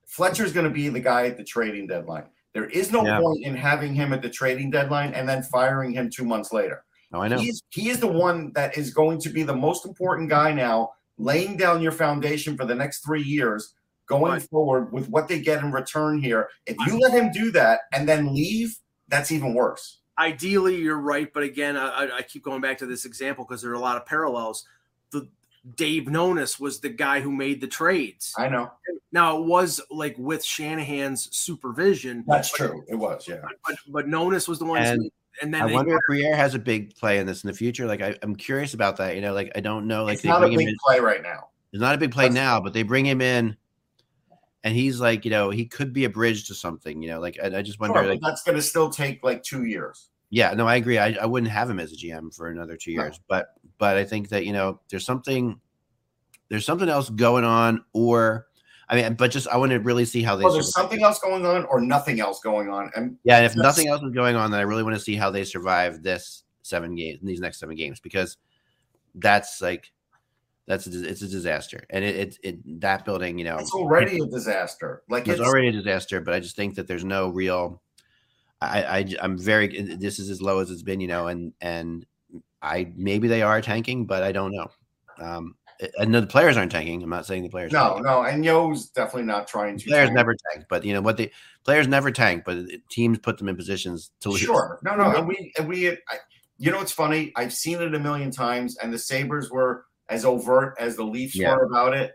[0.07, 2.25] Fletcher's going to be the guy at the trading deadline.
[2.53, 3.21] There is no Yeah.
[3.21, 6.85] point in having him at the trading deadline and then firing him two months later.
[7.11, 9.57] no i know He is, he is the one that is going to be the
[9.57, 13.75] most important guy now, laying down your foundation for the next three years,
[14.07, 14.43] going Right.
[14.43, 16.49] forward with what they get in return here.
[16.67, 18.75] If you let him do that and then leave,
[19.09, 19.99] that's even worse.
[20.19, 23.63] ideally you're right but again i, I- I keep going back to this example because
[23.63, 24.67] there are a lot of parallels
[25.13, 25.29] the
[25.77, 28.73] dave nonis was the guy who made the trades I know
[29.13, 32.85] now it was like with shanahan's supervision that's true.
[32.89, 33.43] It was, yeah.
[33.65, 35.09] but but nonis was the one And
[35.43, 37.55] and then i they- wonder if briere has a big play in this in the
[37.57, 40.23] future like I, i'm curious about that you know like i don't know like it's
[40.23, 41.49] they not a bring him big in play right now.
[41.73, 43.55] It's not a big play That's- now, but they bring him in,
[44.65, 47.03] and he's like, you know, he could be a bridge to something.
[47.03, 49.43] You know, like I, I just wonder, Sure, like, that's going to still take like
[49.43, 50.09] two years.
[50.31, 50.97] yeah, no, I agree.
[50.99, 53.03] I, I wouldn't have him as a GM for another two No.
[53.03, 55.61] years, but but I think that you know, there's something,
[56.49, 58.48] there's something else going on, or
[58.91, 60.45] I mean, but just I want to really see how they.
[60.45, 60.91] Well, there's survive.
[60.91, 62.91] something else going on or nothing else going on.
[62.97, 65.15] And Yeah, and if nothing else is going on, then I really want to see
[65.15, 68.39] how they survive this seven games, these next seven games, because
[69.15, 69.93] that's like
[70.67, 74.21] that's a, it's a disaster, and it, it it that building, you know, it's already
[74.21, 75.03] a disaster.
[75.11, 77.83] Like it's it's, already a disaster, but I just think that there's no real.
[78.61, 79.83] I, I I'm very.
[79.83, 82.07] This is as low as it's been, you know, and and
[82.63, 84.71] I maybe they are tanking, but I don't know.
[85.19, 85.55] Um,
[85.99, 87.03] and the players aren't tanking.
[87.03, 87.73] I'm not saying the players.
[87.73, 88.23] no, no.
[88.23, 89.85] And Yeo's definitely not trying to.
[89.89, 90.17] players tank.
[90.17, 91.17] never tank, but you know what?
[91.17, 91.31] The
[91.65, 92.59] players never tank, but
[92.91, 94.41] teams put them in positions to lose.
[94.41, 94.79] Sure.
[94.83, 95.15] No, no.
[95.17, 95.95] And we, and we, I,
[96.59, 97.33] you know, it's funny.
[97.37, 101.37] I've seen it a million times, and the Sabres were as overt as the Leafs
[101.37, 101.55] Yeah.
[101.55, 102.13] were about it.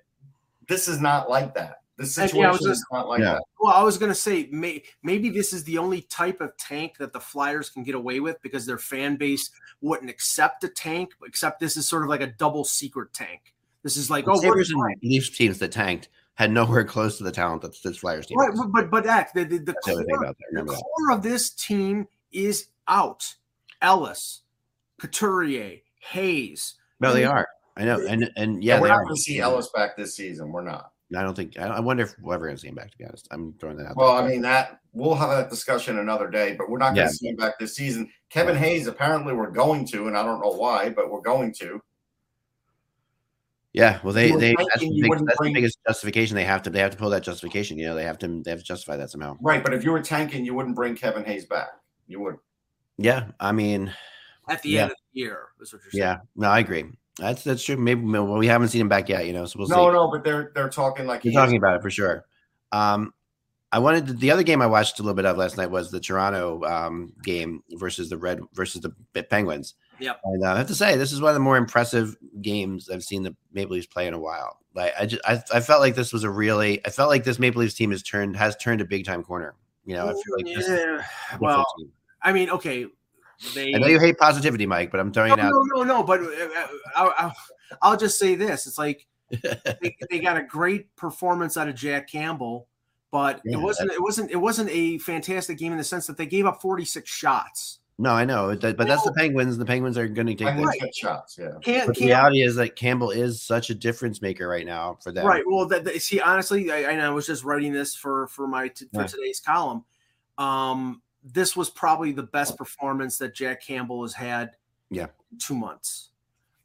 [0.68, 1.83] This is not like that.
[1.98, 3.34] This And, situation yeah, I was is just- not like Yeah.
[3.34, 3.44] that.
[3.60, 6.98] well i was going to say may, maybe this is the only type of tank
[6.98, 9.52] that the flyers can get away with because their fan base
[9.82, 13.54] wouldn't accept a tank except this is sort of like a double secret tank
[13.84, 17.18] This is like The oh, we're Sabres and Leafs teams that tanked had nowhere close
[17.20, 18.40] to the talent that this Flyers team.
[18.40, 18.60] right, has.
[18.72, 19.04] but but, but
[19.36, 20.34] the the, the, That's the other thing core,
[20.66, 23.36] the core of this team is out.
[23.84, 24.42] Ellis,
[25.00, 26.74] Couturier, Hayes.
[27.00, 27.48] No, they are.
[27.78, 30.52] I know, and and yeah, we're they not going to see Ellis back this season.
[30.52, 30.93] We're not.
[31.16, 31.58] I don't think.
[31.60, 32.92] I, I wonder if we're ever going to see him back.
[32.92, 33.98] To be honest, I'm throwing that out.
[33.98, 34.26] Well, there.
[34.26, 37.08] I mean that we'll have that discussion another day, but we're not going Yeah.
[37.08, 38.10] to see him back this season.
[38.30, 41.82] Kevin Hayes apparently we're going to, and I don't know why, but we're going to.
[43.74, 44.00] yeah.
[44.04, 46.80] Well, they they that's, the, big, wouldn't that's the biggest justification they have to they
[46.80, 47.78] have to pull that justification.
[47.78, 49.38] You know, they have to they have to justify that somehow.
[49.42, 51.70] Right, but if you were tanking, you wouldn't bring Kevin Hayes back.
[52.08, 52.36] You would.
[52.98, 53.92] Yeah, I mean,
[54.48, 54.82] At the Yeah.
[54.84, 56.02] end of the year, is what you're saying.
[56.04, 56.18] yeah.
[56.36, 56.86] No, I agree.
[57.20, 57.78] That's that's true.
[57.78, 59.28] Maybe well, we haven't seen him back yet.
[59.28, 59.94] You know, so we'll no, see.
[59.94, 61.60] no, but they're they're talking like You're talking is.
[61.60, 62.26] about it for sure.
[62.72, 63.14] Um,
[63.72, 65.90] I wanted to, the other game I watched a little bit of last night was
[65.90, 69.74] the Toronto um, game versus the Red versus the Penguins.
[70.00, 70.20] Yep.
[70.24, 73.04] And uh, I have to say, this is one of the more impressive games I've
[73.04, 74.60] seen the Maple Leafs play in a while.
[74.76, 77.40] Like I just, I, I felt like this was a really, I felt like this
[77.40, 79.56] Maple Leafs team has turned has turned a big time corner.
[79.86, 81.04] You know, I feel like this, yeah.
[81.40, 81.66] Well,
[82.22, 82.86] I mean, okay.
[83.54, 85.52] They I know you hate positivity, Mike, but I'm telling no, it out.
[85.54, 86.04] no, no, no.
[86.04, 87.36] But uh, uh, I'll, I'll,
[87.82, 92.10] I'll just say this: it's like they, they got a great performance out of Jack
[92.10, 92.68] Campbell,
[93.12, 93.92] but Yeah, it wasn't.
[93.92, 94.32] It wasn't.
[94.32, 97.80] It wasn't a fantastic game in the sense that they gave up 46 shots.
[98.00, 99.56] No, I know, it- but that's the Penguins.
[99.56, 100.48] The Penguins are going to take.
[100.48, 100.82] Penguins this.
[100.82, 101.38] get shots.
[101.40, 101.50] Yeah.
[101.62, 104.98] Can't, But the can't reality is that Campbell is such a difference maker right now
[105.04, 105.28] for them.
[105.28, 105.44] Right.
[105.46, 108.86] Well, that, that- see, honestly, I, I was just writing this for for my t-
[108.94, 109.08] for Yeah.
[109.08, 109.86] today's column.
[110.40, 114.52] Um, this was probably the best performance that Jack Campbell has had.
[114.90, 115.08] Yeah.
[115.40, 116.10] two months.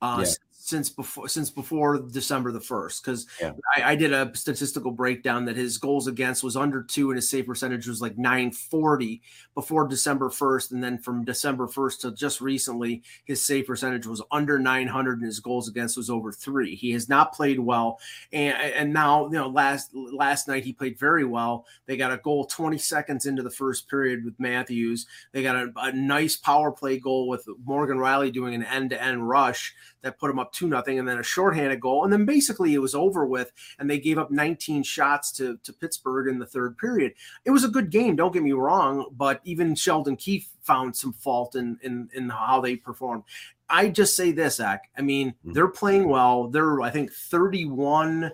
[0.02, 0.24] Uh, Yeah.
[0.60, 3.52] Since before since before December the first, because Yeah.
[3.76, 7.30] I, I did a statistical breakdown that his goals against was under two and his
[7.30, 9.22] save percentage was like 940
[9.54, 10.72] before December 1st.
[10.72, 15.26] And then from December 1st to just recently, his save percentage was under 900 and
[15.26, 16.74] his goals against was over three.
[16.74, 18.00] He has not played well.
[18.32, 21.66] And, and now, you know, last last night he played very well.
[21.86, 25.06] They got a goal 20 seconds into the first period with Matthews.
[25.32, 29.00] They got a, a nice power play goal with Morgan Rielly doing an end to
[29.00, 32.24] end rush that put them up two nothing, and then a shorthanded goal, and then
[32.24, 36.38] basically it was over with, and they gave up 19 shots to to Pittsburgh in
[36.38, 37.12] the third period.
[37.44, 41.12] It was a good game, don't get me wrong, but even Sheldon Keefe found some
[41.12, 43.24] fault in in in how they performed.
[43.70, 44.88] I just say this, Zach.
[44.96, 45.54] I mean, Mhm.
[45.54, 46.48] they're playing well.
[46.48, 48.32] They're I think 31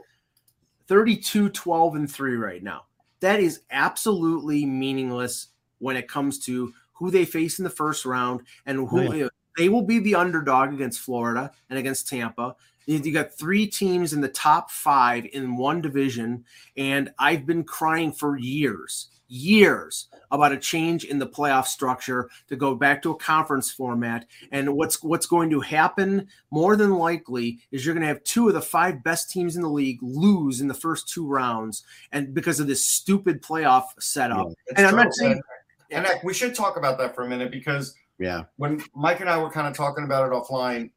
[0.86, 2.86] 32 12 and 3 right now.
[3.20, 5.48] That is absolutely meaningless
[5.78, 9.30] when it comes to who they face in the first round and who Right.
[9.56, 12.56] They will be the underdog against Florida and against Tampa.
[12.86, 16.44] You got three teams in the top five in one division,
[16.76, 22.56] and I've been crying for years, years about a change in the playoff structure to
[22.56, 24.26] go back to a conference format.
[24.52, 28.48] And what's what's going to happen more than likely is you're going to have two
[28.48, 32.34] of the five best teams in the league lose in the first two rounds, and
[32.34, 34.48] because of this stupid playoff setup.
[34.66, 35.40] It's And I'm not saying-
[35.90, 38.44] And, Nick, we should talk about that for a minute because Yeah.
[38.56, 40.90] when Mike and I were kind of talking about it offline,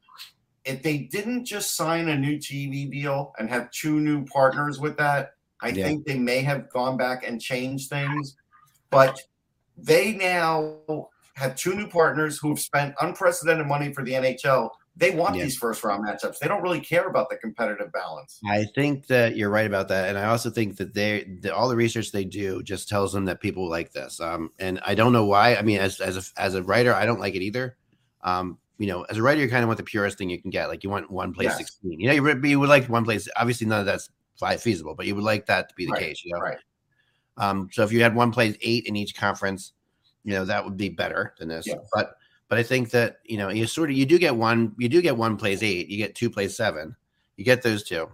[0.66, 4.98] if they didn't just sign a new TV deal and have two new partners with
[4.98, 5.86] that, I Yeah.
[5.86, 8.36] think they may have gone back and changed things.
[8.90, 9.20] But
[9.78, 10.78] they now
[11.36, 14.72] have two new partners who have spent unprecedented money for the NHL.
[14.98, 15.44] They want Yeah.
[15.44, 16.40] these first round matchups.
[16.40, 18.40] They don't really care about the competitive balance.
[18.50, 21.70] I think that you're right about that, and I also think that they, the, all
[21.70, 24.20] the research they do, just tells them that people like this.
[24.20, 25.56] Um, and I don't know why.
[25.56, 27.78] I mean, as as a as a writer, I don't like it either.
[28.24, 30.50] Um, you know, as a writer, you kind of want the purest thing you can
[30.52, 30.68] get.
[30.68, 31.58] Like you want one place Yes.
[31.58, 32.00] sixteen.
[32.00, 33.28] You know, you would, you would like one place.
[33.36, 34.10] Obviously, none of that's
[34.62, 36.22] feasible, but you would like that to be the Right, case.
[36.26, 36.58] You know, Right.
[37.38, 39.74] Um, so if you had one place eight in each conference,
[40.24, 41.68] you know that would be better than this.
[41.94, 42.17] But
[42.50, 45.02] but I think that you know you sort of you do get one you do
[45.02, 46.96] get one plays eight, you get two plays seven,
[47.36, 48.10] you get those two,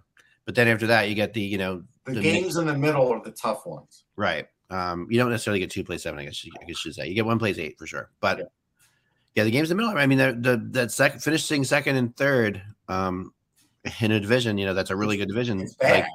[0.46, 3.12] but then after that you get the you know The, The games in the middle
[3.12, 4.06] are the tough ones.
[4.16, 4.48] right.
[4.70, 6.20] Um, you don't necessarily get two plays seven.
[6.20, 8.10] I guess you, I guess you should say you get one plays eight for sure.
[8.22, 8.46] But Yeah.
[9.36, 9.96] yeah, the games in the middle.
[9.98, 13.34] I mean, the the that second finishing second and third um,
[14.02, 15.68] in a division, you know, that's a really good division.
[15.82, 16.06] Like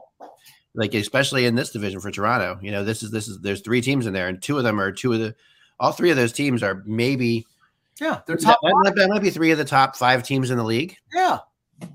[0.74, 2.59] like especially in this division for Toronto.
[2.61, 4.81] You know, this is this is there's three teams in there, and two of them
[4.81, 5.35] are two of the
[5.78, 7.46] all three of those teams are maybe
[8.01, 8.59] Yeah, they're that, top.
[8.63, 10.97] that might, that might be three of the top five teams in the league.
[11.13, 11.39] Yeah,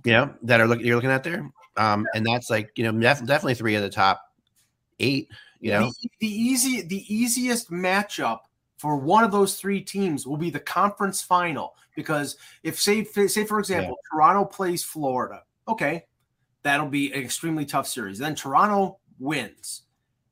[0.05, 2.91] You know that are looking you're looking at there, um, and that's like you know
[2.91, 4.21] def- definitely three of the top
[4.99, 5.29] eight.
[5.59, 8.39] You know, the, the easy the easiest matchup
[8.77, 13.45] for one of those three teams will be the conference final because if say say
[13.45, 16.05] for example Toronto plays Florida, okay,
[16.63, 18.19] that'll be an extremely tough series.
[18.19, 19.83] Then Toronto wins.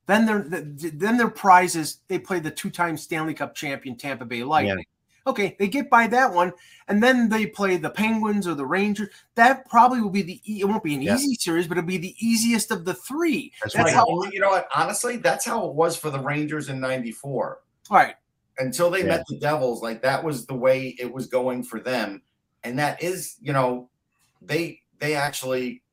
[0.06, 4.44] Then their then their prize is they play the two-time Stanley Cup champion Tampa Bay
[4.44, 4.84] Lightning.
[5.28, 6.52] Okay, they get by that one,
[6.88, 9.10] and then they play the Penguins or the Rangers.
[9.36, 10.42] That probably will be the.
[10.46, 11.16] It won't be an Yeah.
[11.16, 13.52] easy series, but it'll be the easiest of the three.
[13.62, 13.94] That's That's right.
[13.96, 14.06] how.
[14.32, 14.68] You know what?
[14.76, 17.60] Honestly, that's how it was for the Rangers in '94.
[17.90, 18.16] All right.
[18.58, 19.10] Until they Yeah.
[19.10, 22.22] met the Devils, like that was the way it was going for them,
[22.64, 23.90] and that is, you know,
[24.42, 25.84] they they actually,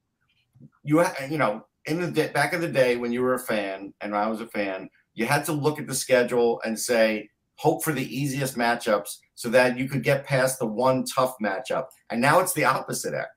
[0.83, 3.38] you ha- you know, in the day, back in the day when you were a
[3.38, 7.31] fan and I was a fan, you had to look at the schedule and say
[7.59, 11.87] hope for the easiest matchups so that you could get past the one tough matchup.
[12.11, 13.14] And now it's the opposite.
[13.14, 13.31] Act.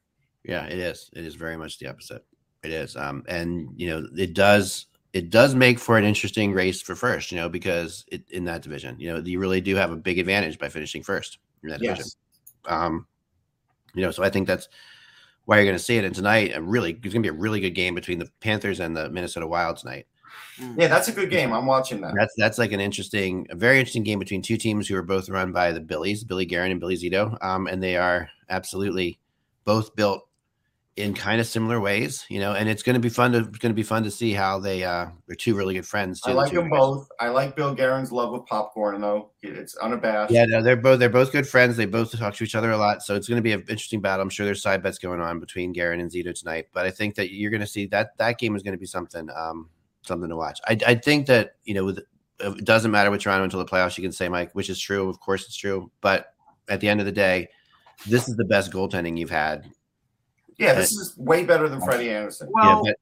[0.43, 1.09] Yeah, it is.
[1.13, 2.23] It is very much the opposite.
[2.63, 2.95] It is.
[2.95, 7.31] Um, and you know, it does it does make for an interesting race for first,
[7.31, 10.19] you know, because it, in that division, you know, you really do have a big
[10.19, 12.05] advantage by finishing first in that division.
[12.05, 12.15] Yes.
[12.65, 13.07] Um,
[13.93, 14.69] you know, so I think that's
[15.45, 16.05] why you're going to see it.
[16.05, 18.79] And tonight, a really, it's going to be a really good game between the Panthers
[18.79, 20.07] and the Minnesota Wild tonight.
[20.77, 21.53] Yeah, that's a good game.
[21.53, 22.13] I'm watching that.
[22.15, 25.29] That's that's like an interesting, a very interesting game between two teams who are both
[25.29, 29.19] run by the Billies, Billy Guerin and Billy Zito, um, and they are absolutely
[29.63, 30.27] both built
[30.97, 32.53] in kind of similar ways, you know.
[32.53, 34.59] And it's going to be fun to it's going to be fun to see how
[34.59, 36.21] they uh, they're two really good friends.
[36.23, 36.79] I too, the like two them guys.
[36.79, 37.07] both.
[37.19, 39.31] I like Bill Guerin's love of popcorn, though.
[39.41, 40.31] It's unabashed.
[40.31, 41.77] Yeah, no, they're both they're both good friends.
[41.77, 44.01] They both talk to each other a lot, so it's going to be an interesting
[44.01, 44.21] battle.
[44.21, 47.15] I'm sure there's side bets going on between Guerin and Zito tonight, but I think
[47.15, 49.69] that you're going to see that that game is going to be something um,
[50.03, 50.59] something to watch.
[50.67, 51.99] I, I think that you know with
[52.43, 53.97] uh, it doesn't matter with Toronto until the playoffs.
[53.97, 55.09] You can say Mike, which is true.
[55.09, 55.91] Of course, it's true.
[56.01, 56.33] But
[56.69, 57.49] at the end of the day,
[58.07, 59.69] this is the best goaltending you've had.
[60.57, 62.47] Yeah, this is way better than Freddie Andersen.
[62.51, 62.97] Well, yeah, but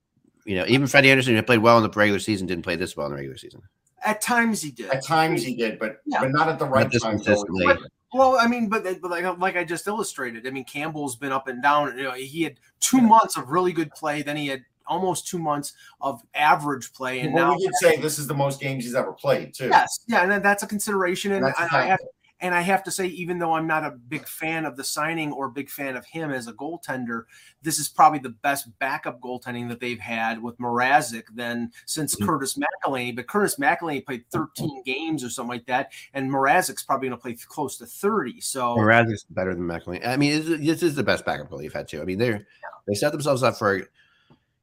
[0.45, 2.95] you know, even Freddie Andersen, who played well in the regular season, didn't play this
[2.95, 3.61] well in the regular season.
[4.05, 4.89] at times he did.
[4.91, 6.21] At times he did, but Yeah.
[6.21, 7.15] but not at the right Not time.
[7.17, 7.67] consistently.
[8.13, 11.47] Well, I mean, but, but like like I just illustrated, I mean, Campbell's been up
[11.47, 11.95] and down.
[11.97, 15.39] You know, he had two months of really good play, then he had almost two
[15.39, 18.83] months of average play, and well, now we could say this is the most games
[18.83, 19.67] he's ever played too.
[19.69, 21.31] yes, yeah, and that's a consideration.
[21.31, 21.99] And That's a I, I have
[22.41, 25.33] and I have to say, even though I'm not a big fan of the signing
[25.33, 27.23] or big fan of him as a goaltender,
[27.63, 32.25] this is probably the best backup goaltending that they've had with Mrazek than since Mhm.
[32.25, 33.13] Curtis McElhinney.
[33.13, 37.21] But Curtis McElhinney played 13 games or something like that, and Mrazek's probably going to
[37.21, 38.39] play close to 30.
[38.39, 40.07] So Mrazek's better than McElwain.
[40.07, 42.01] I mean, this- is the best backup goal you've had too.
[42.01, 42.47] I mean, they're
[42.87, 43.85] they set themselves up for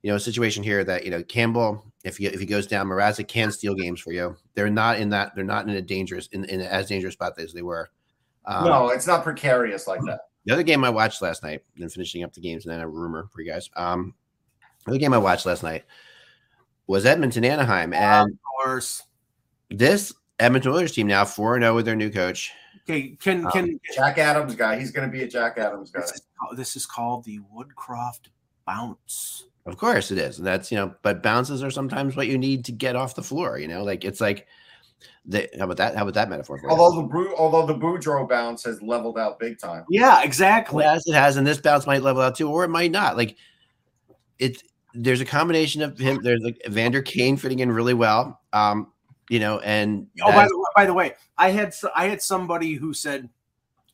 [0.06, 2.86] you know a situation here that you know Campbell, if he if he goes down,
[2.86, 4.36] Mrazek can steal games for you.
[4.54, 5.34] They're not in that.
[5.34, 7.90] They're not in a dangerous in, in as dangerous spot as they were.
[8.44, 10.20] Um, no, it's not precarious like that.
[10.44, 12.88] The other game I watched last night, then finishing up the games, and then a
[12.88, 13.68] rumor for you guys.
[13.74, 14.14] Um,
[14.84, 15.82] the other game I watched last night
[16.86, 19.02] was Edmonton Anaheim, and of course.
[19.70, 22.52] this Edmonton Oilers team now four zero with their new coach.
[22.88, 24.78] Okay, can Um, can Jack Adams guy.
[24.78, 26.02] He's going to be a Jack Adams guy.
[26.02, 28.28] this is, called, this is called the Woodcroft
[28.64, 29.48] bounce.
[29.66, 30.38] Of course it is.
[30.38, 33.22] And that's, you know, but bounces are sometimes what you need to get off the
[33.22, 34.46] floor, you know, like it's like
[35.26, 35.96] the how about that?
[35.96, 36.70] How about that metaphor for?
[36.70, 39.84] Although the Bru- although the Boudreau bounce has leveled out big time.
[39.90, 40.84] Yeah, exactly.
[40.84, 43.16] As it has, and this bounce might level out too, or it might not.
[43.16, 43.36] Like
[44.38, 44.62] it's
[44.94, 46.20] there's a combination of him.
[46.22, 48.40] There's like Vander Kane fitting in really well.
[48.52, 48.92] Um,
[49.28, 52.74] you know, and Oh, by the, way, by the way, I had I had somebody
[52.74, 53.28] who said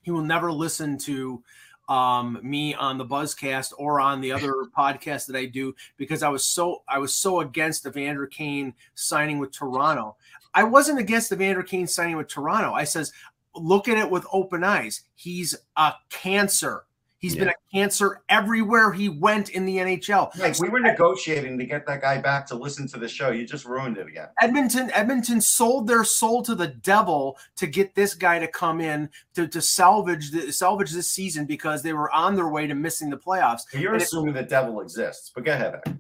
[0.03, 1.43] he will never listen to
[1.89, 6.29] um, me on the Buzzcast or on the other podcast that I do because I
[6.29, 10.17] was so I was so against Evander Kane signing with Toronto.
[10.55, 12.73] I wasn't against Evander Kane signing with Toronto.
[12.73, 13.13] I says
[13.55, 15.03] look at it with open eyes.
[15.15, 16.85] He's a cancer.
[17.23, 20.37] He's been a cancer everywhere he went in the NHL.
[20.41, 23.31] Like we were negotiating to get that guy back to listen to the show.
[23.31, 24.27] You just ruined it again.
[24.43, 29.09] Edmonton Edmonton sold their soul to the devil to get this guy to come in
[29.37, 33.09] to, to salvage the, salvage this season because they were on their way to missing
[33.09, 33.61] the playoffs.
[33.73, 35.75] You're And it- assuming the devil exists, but go ahead.
[35.75, 35.97] Eric.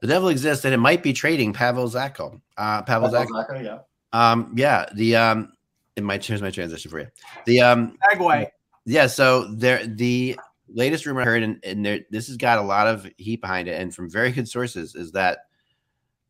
[0.00, 2.40] the devil exists, and it might be trading Pavel Zacha.
[2.56, 3.26] Uh, Pavel Zacha.
[3.28, 3.78] Zacha, yeah.
[4.12, 5.52] Um, yeah, the um,
[5.96, 7.08] it might here's my transition for you.
[7.46, 8.48] The um, Segue.
[8.84, 12.62] Yeah, so there the latest rumor I heard, and, and there, this has got a
[12.62, 15.38] lot of heat behind it, and from very good sources, is that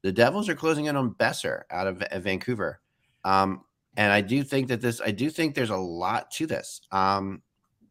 [0.02, 2.80] the Devils are closing in on Boeser out of, of Vancouver.
[3.24, 3.62] Um,
[3.96, 6.80] and I do think that this, I do think there's a lot to this.
[6.92, 7.42] Um,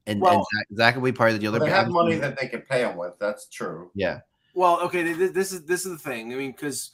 [0.07, 1.51] and, and Well- Zach, Zach will be part of the deal.
[1.51, 3.13] They're have money that they can pay him with.
[3.19, 3.91] That's true.
[3.95, 4.19] yeah,
[4.53, 6.31] Well, okay, th- th- this is this is the thing.
[6.31, 6.91] I mean, because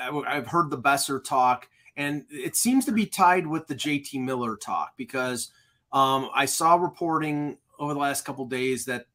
[0.00, 4.56] I've heard the Boeser talk, and it seems to be tied with the JT Miller
[4.56, 5.50] talk because
[5.92, 9.06] um, I saw reporting over the last couple days that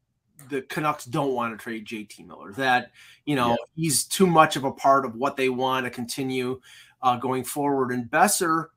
[0.50, 2.54] the Canucks don't want to trade JT Miller.
[2.54, 2.92] That
[3.26, 3.56] you know Yeah.
[3.76, 6.62] he's too much of a part of what they want to continue
[7.02, 7.92] uh, going forward.
[7.92, 8.68] And Boeser,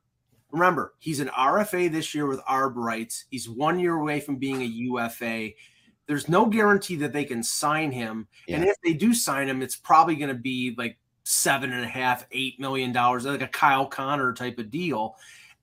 [0.51, 3.25] remember, he's an RFA this year with ARB rights.
[3.29, 5.49] He's one year away from being a UFA.
[6.05, 8.27] There's no guarantee that they can sign him.
[8.49, 10.97] And if they do sign him, it's probably going to be like
[11.33, 15.15] seven and a half, eight million dollars, like a Kyle Connor type of deal.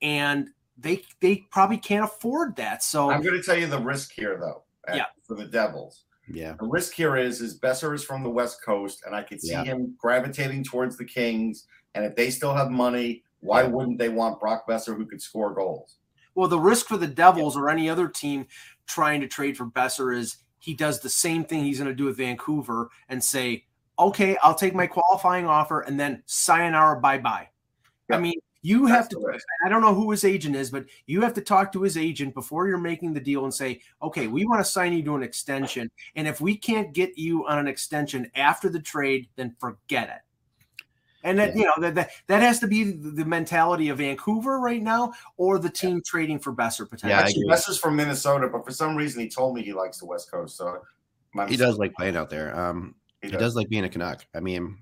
[0.02, 0.48] and
[0.78, 2.82] they they probably can't afford that.
[2.82, 4.62] So I'm going to tell you the risk here, though.
[4.88, 5.04] at- Yeah.
[5.28, 6.54] For the Devils, Yeah.
[6.58, 9.50] the risk here is is Boeser is from the West Coast, and I could see
[9.52, 9.64] Yeah.
[9.64, 11.66] him gravitating towards the Kings.
[11.94, 13.68] And if they still have money, why Yeah.
[13.68, 15.96] wouldn't they want Brock Boeser, who could score goals?
[16.34, 18.46] Well, the risk for the Devils or any other team
[18.86, 22.04] trying to trade for Boeser is he does the same thing he's going to do
[22.06, 23.66] with Vancouver and say,
[24.00, 27.48] okay, I'll take my qualifying offer and then sayonara, bye bye.
[28.10, 29.38] I mean, you have That's to.
[29.64, 32.34] I don't know who his agent is, but you have to talk to his agent
[32.34, 35.22] before you're making the deal and say, okay, we want to sign you to an
[35.22, 35.90] extension.
[36.16, 40.20] And if we can't get you on an extension after the trade, then forget it.
[41.22, 44.58] And that you know that, that that has to be the the mentality of Vancouver
[44.58, 47.12] right now, or the team trading for Boeser potentially.
[47.12, 47.44] Yeah, I Actually.
[47.44, 50.56] Boeser's from Minnesota, but for some reason he told me he likes the West Coast.
[50.56, 50.80] So
[51.46, 52.58] He does like playing out there.
[52.58, 53.40] Um, He he does.
[53.40, 54.24] does like being a Canuck.
[54.34, 54.78] I mean,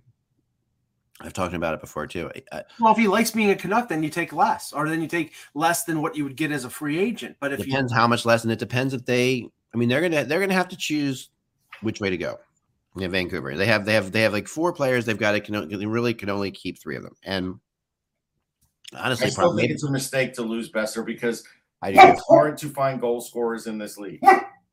[1.21, 2.31] I've talked about it before too.
[2.53, 5.09] I, Well, if he likes being a Canuck, then you take less, or then you
[5.09, 7.37] take less than what you would get as a free agent.
[7.41, 9.49] But if you depends how much less, and it depends if they.
[9.75, 11.31] I mean, they're gonna they're gonna have to choose
[11.83, 12.39] which way to go.
[12.97, 13.55] In Vancouver.
[13.55, 15.05] They have they have they have like four players.
[15.05, 17.15] They've got to can, they really can only keep three of them.
[17.23, 17.61] And
[18.95, 21.45] I honestly, still probably think it's a mistake to lose Boeser because
[21.81, 21.99] I do.
[22.01, 24.21] it's hard to find goal scorers in this league.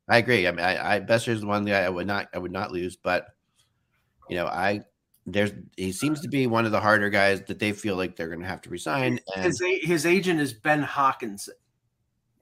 [0.08, 0.48] I agree.
[0.48, 2.96] I mean, I, I is the one guy I would not I would not lose,
[2.96, 3.28] but
[4.28, 4.82] you know, I
[5.26, 8.28] there's he seems to be one of the harder guys that they feel like they're
[8.28, 9.18] going to have to resign.
[9.34, 11.48] And his his agent is Ben Hawkins.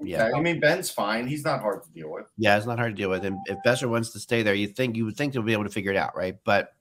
[0.02, 1.26] yeah, I mean, Ben's fine.
[1.26, 2.26] He's not hard to deal with.
[2.36, 3.24] yeah, it's not hard to deal with.
[3.24, 5.64] And if Boeser wants to stay there, you think you would think they'll be able
[5.64, 6.36] to figure it out, right?
[6.44, 6.72] But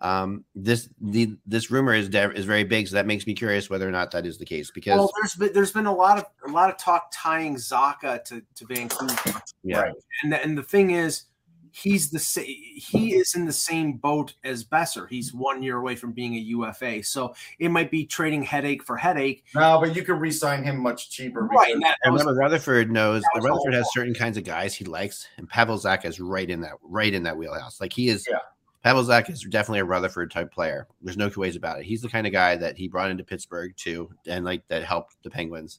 [0.00, 3.70] um, this the this rumor is de- is very big, so that makes me curious
[3.70, 4.70] whether or not that is the case.
[4.70, 8.22] Because Well, there's been there's been a lot of a lot of talk tying Zacha
[8.24, 9.14] to to Vancouver,
[9.62, 9.94] yeah, Right.
[10.22, 11.24] and the, and the thing is,
[11.72, 15.08] he's the sa- he is in the same boat as Boeser.
[15.08, 18.96] He's one year away from being a UFA, so it might be trading headache for
[18.96, 19.44] headache.
[19.54, 21.42] No, but you could re-sign him much cheaper.
[21.42, 24.36] Right, because- and that, that And was- remember, Rutherford knows that Rutherford has certain kinds
[24.36, 27.80] of guys he likes, and Pavel Zacha is right in that right in that wheelhouse.
[27.80, 28.26] Like he is.
[28.30, 28.38] Yeah.
[28.84, 30.88] Pavel Zacha is definitely a Rutherford type player.
[31.02, 31.84] There's no two ways about it.
[31.84, 35.14] He's the kind of guy that he brought into Pittsburgh too, and like that helped
[35.22, 35.78] the Penguins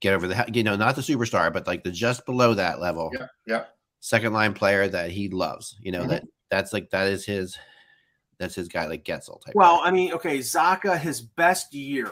[0.00, 3.10] get over the you know not the superstar, but like the just below that level
[3.12, 3.64] yeah, yeah.
[4.00, 5.76] Second line player that he loves.
[5.80, 6.08] You know Mhm.
[6.08, 7.56] that that's like that is his
[8.38, 9.54] that's his guy like Guentzel type.
[9.54, 9.84] well, guy.
[9.88, 12.10] I mean, okay, Zacha, his best year,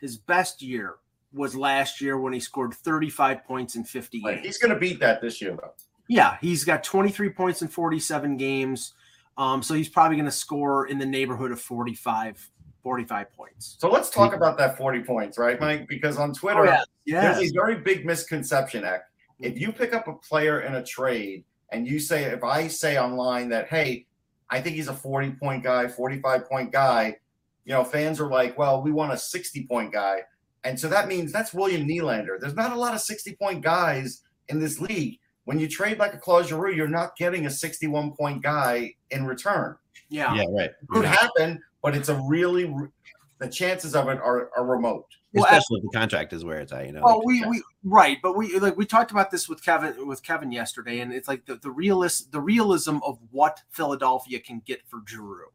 [0.00, 0.94] his best year
[1.32, 5.00] was last year when he scored 35 points in 50 Like, he's going to beat
[5.00, 5.72] that this year, though.
[6.08, 8.94] Yeah, he's got 23 points in 47 games.
[9.36, 12.48] Um, so he's probably going to score in the neighborhood of 45,
[12.84, 13.76] 45 points.
[13.80, 15.88] So let's talk about that 40 points, right, Mike?
[15.88, 16.82] Because on Twitter, Oh, yeah.
[17.04, 17.38] Yes.
[17.38, 19.02] there's a very big misconception, Ek.
[19.40, 22.98] If you pick up a player in a trade and you say, if I say
[22.98, 24.06] online that, hey,
[24.48, 27.16] I think he's a 40 point guy, 45 point guy,
[27.64, 30.20] you know, fans are like, well, we want a 60 point guy.
[30.64, 32.40] And so that means that's William Nylander.
[32.40, 35.18] There's not a lot of 60 point guys in this league.
[35.44, 39.26] When you trade like a Claude Giroux, you're not getting a 61 point guy in
[39.26, 39.76] return.
[40.08, 40.34] yeah.
[40.34, 40.70] yeah, right.
[40.88, 42.72] Could happen, but it's a really,
[43.38, 45.06] the chances of it are, are remote.
[45.32, 46.86] Well, Especially if the contract is where it's at.
[46.86, 47.02] You know.
[47.04, 50.22] Well, like- we, we right, but we like we talked about this with Kevin with
[50.22, 54.86] Kevin yesterday, and it's like the, the realist the realism of what Philadelphia can get
[54.86, 55.46] for Giroux.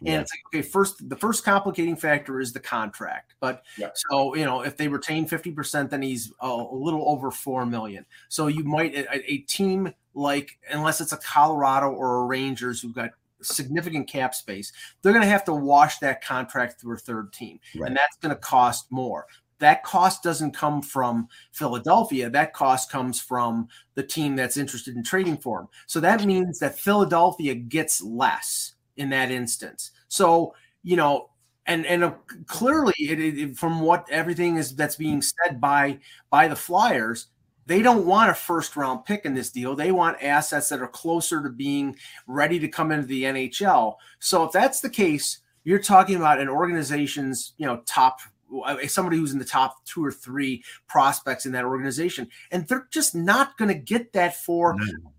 [0.00, 0.20] And Yeah.
[0.20, 3.34] it's like, okay, first the first complicating factor is the contract.
[3.40, 3.90] But Yeah.
[3.94, 8.06] so you know, if they retain 50%, then he's a, a little over four million.
[8.28, 12.94] So you might a, a team like unless it's a Colorado or a Rangers who've
[12.94, 13.10] got
[13.42, 14.72] significant cap space,
[15.02, 17.58] they're gonna have to wash that contract through a third team.
[17.76, 17.88] Right.
[17.88, 19.26] And that's gonna cost more
[19.60, 22.28] that cost doesn't come from Philadelphia.
[22.28, 25.68] That cost comes from the team that's interested in trading for him.
[25.86, 29.92] So that means that Philadelphia gets less in that instance.
[30.08, 31.30] So, you know,
[31.66, 32.12] and and uh,
[32.46, 35.98] clearly it, it, from what everything is that's being said by
[36.30, 37.28] by the Flyers,
[37.66, 39.76] they don't want a first round pick in this deal.
[39.76, 41.96] They want assets that are closer to being
[42.26, 43.94] ready to come into the NHL.
[44.18, 48.18] So if that's the case, you're talking about an organization's, you know, top
[48.88, 53.14] somebody who's in the top two or three prospects in that organization, and they're just
[53.14, 54.76] not going to get that for,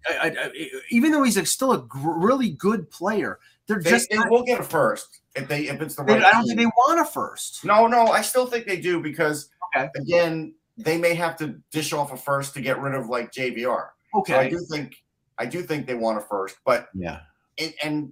[0.09, 0.49] uh, uh,
[0.89, 3.39] even though he's a, still a gr- really good player.
[3.67, 4.09] They're They, just.
[4.09, 6.23] they not- will get a first if they if it's the they- right.
[6.25, 7.63] I don't think they want a first.
[7.63, 9.89] No, no, I still think they do because Okay.
[9.95, 13.89] again, they may have to dish off a first to get rid of like JVR.
[14.27, 15.01] So I do think
[15.38, 17.21] I do think they want a first, but yeah.
[17.57, 18.11] it, and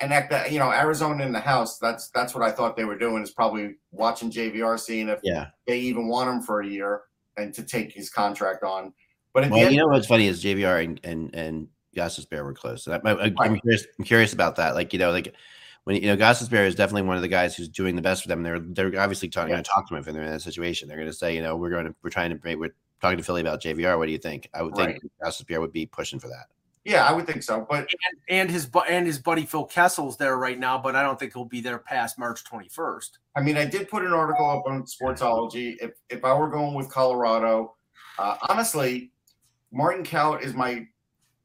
[0.00, 2.84] and at that, you know, Arizona in the house, that's that's what I thought they
[2.84, 5.48] were doing is probably watching JVR, seeing if Yeah.
[5.66, 7.02] they even want him for a year
[7.36, 8.92] and to take his contract on.
[9.32, 12.84] But Well, end, you know what's funny is JVR and and and Gostisbehere were close.
[12.84, 13.60] So that, I, I'm Right.
[13.62, 13.86] curious.
[13.98, 14.74] I'm curious about that.
[14.74, 15.34] Like you know, like
[15.84, 18.28] when you know Gostisbehere is definitely one of the guys who's doing the best for
[18.28, 18.42] them.
[18.42, 19.56] They're they're obviously talking, Yeah.
[19.56, 20.88] going to talk to him if they're in that situation.
[20.88, 23.24] They're going to say, you know, we're going to we're trying to we're talking to
[23.24, 23.98] Philly about JVR.
[23.98, 24.48] What do you think?
[24.54, 26.46] I would think Gostisbehere would be pushing for that.
[26.84, 27.66] Yeah, I would think so.
[27.68, 27.88] But
[28.28, 31.34] and his bu- and his buddy Phil Kessel's there right now, but I don't think
[31.34, 33.18] he'll be there past March 21st.
[33.36, 35.76] I mean, I did put an article up on Sportsology.
[35.80, 37.74] If if I were going with Colorado,
[38.18, 39.12] uh, honestly,
[39.70, 40.86] Martin Kaut is my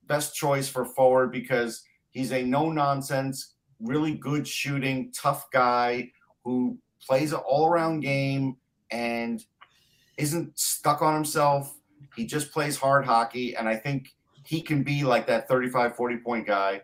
[0.07, 6.11] best choice for forward because he's a no nonsense, really good shooting, tough guy
[6.45, 8.55] who plays an all around game
[8.91, 9.43] and
[10.17, 11.75] isn't stuck on himself.
[12.15, 14.15] He just plays hard hockey, and I think
[14.45, 16.81] he can be like that 35, 40 point guy.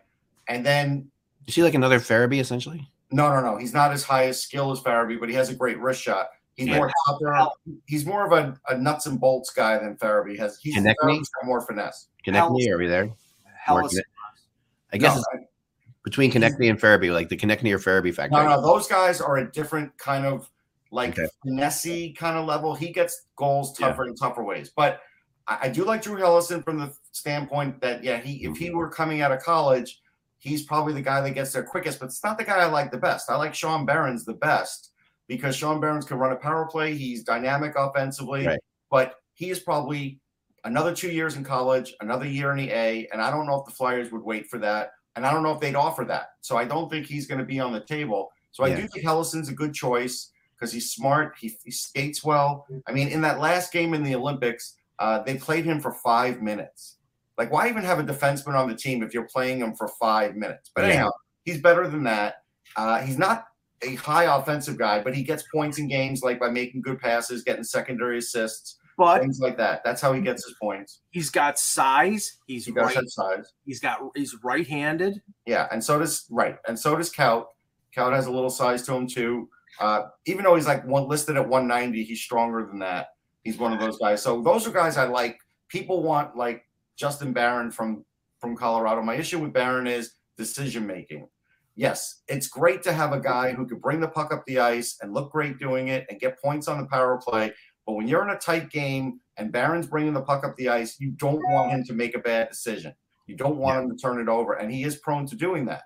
[0.48, 1.10] And then
[1.46, 2.88] Is he like another Farabee essentially?
[3.10, 3.56] no, no, no.
[3.58, 6.28] He's not as high as skill as Farabee, but he has a great wrist shot.
[6.54, 6.76] He's Yeah.
[6.78, 7.48] more tougher.
[7.86, 10.58] He's more of a, a nuts and bolts guy than Farabee has.
[10.60, 11.22] He's Konecny?
[11.44, 12.08] More finesse.
[12.26, 13.10] Konecny, Hell- are we there?
[13.64, 14.04] Hell Working is- it.
[14.92, 15.46] I guess no, it's
[16.04, 18.36] between Konecny and Farabee, like the Konecny or Farabee factor.
[18.36, 20.50] no, no, those guys are a different kind of
[20.90, 21.26] like Okay.
[21.44, 22.74] finesse kind of level.
[22.74, 23.88] He gets goals Yeah.
[23.88, 24.70] tougher in tougher ways.
[24.76, 25.00] But
[25.46, 28.76] I, I do like Drew Helleson from the standpoint that yeah, he if he Mm-hmm.
[28.76, 30.00] were coming out of college,
[30.38, 31.98] he's probably the guy that gets there quickest.
[32.00, 33.30] But it's not the guy I like the best.
[33.30, 34.90] I like Sean Behrens the best
[35.28, 36.94] because Sean Behrens can run a power play.
[36.94, 38.60] He's dynamic offensively, Right.
[38.90, 40.20] but he is probably
[40.64, 43.64] another two years in college, another year in the A, and I don't know if
[43.66, 46.32] the Flyers would wait for that, and I don't know if they'd offer that.
[46.40, 48.30] So I don't think he's going to be on the table.
[48.52, 51.34] So I do think Helleson's a good choice because he's smart.
[51.40, 52.66] He, he skates well.
[52.86, 56.42] I mean, in that last game in the Olympics, uh, they played him for five
[56.42, 56.98] minutes.
[57.38, 60.36] Like, why even have a defenseman on the team if you're playing him for five
[60.36, 60.70] minutes?
[60.74, 60.88] But Yeah.
[60.88, 61.10] anyhow,
[61.44, 62.36] he's better than that.
[62.76, 63.46] Uh, he's not
[63.82, 67.42] a high offensive guy, but he gets points in games like by making good passes,
[67.42, 69.82] getting secondary assists, But things like that.
[69.84, 71.00] That's how he gets his points.
[71.10, 72.38] he's got size.
[72.46, 72.96] He's He right.
[73.08, 73.52] Size.
[73.64, 75.20] He's got he's right-handed.
[75.46, 77.46] Yeah, and so does right, and so does Kaut.
[77.96, 79.48] Kaut has a little size to him too.
[79.80, 83.08] Uh, even though he's like one listed at 190, he's stronger than that.
[83.42, 84.22] He's one of those guys.
[84.22, 85.38] So those are guys I like.
[85.68, 86.64] People want like
[86.96, 88.04] Justin Barron from
[88.40, 89.02] from Colorado.
[89.02, 91.28] My issue with Barron is decision making.
[91.74, 94.98] Yes, it's great to have a guy who could bring the puck up the ice
[95.00, 97.52] and look great doing it and get points on the power play.
[97.86, 101.00] But when you're in a tight game and Barron's bringing the puck up the ice,
[101.00, 102.94] you don't want him to make a bad decision.
[103.26, 105.82] You don't want him to turn it over, and he is prone to doing that.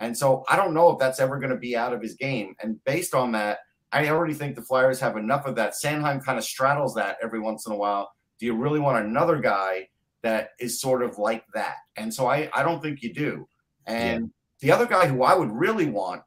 [0.00, 2.54] And so I don't know if that's ever going to be out of his game.
[2.62, 3.58] And based on that,
[3.92, 5.74] I already think the Flyers have enough of that.
[5.82, 8.10] Sanheim kind of straddles that every once in a while.
[8.38, 9.88] Do you really want another guy
[10.22, 11.76] that is sort of like that?
[11.96, 13.46] And so I, I don't think you do.
[13.86, 14.30] And
[14.60, 16.22] the other guy who I would really want,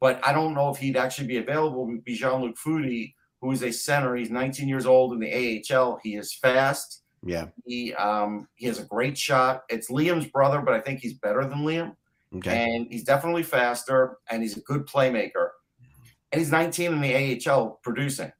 [0.00, 3.52] but I don't know if he'd actually be available, would be Jean Luc Foudy, who
[3.52, 4.16] is a center.
[4.16, 6.00] He's 19 years old in the AHL.
[6.02, 7.02] He is fast.
[7.24, 7.46] Yeah.
[7.64, 9.62] He um he has a great shot.
[9.68, 11.94] It's Liam's brother, but I think he's better than Liam.
[12.36, 12.74] Okay.
[12.74, 15.45] And he's definitely faster and he's a good playmaker.
[16.36, 18.30] And he's 19 in the AHL producing.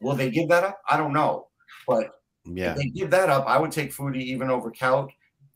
[0.00, 0.80] Will they give that up?
[0.88, 1.46] I don't know.
[1.86, 2.72] But Yeah.
[2.72, 5.10] if they give that up, I would take Foudy even over Kaut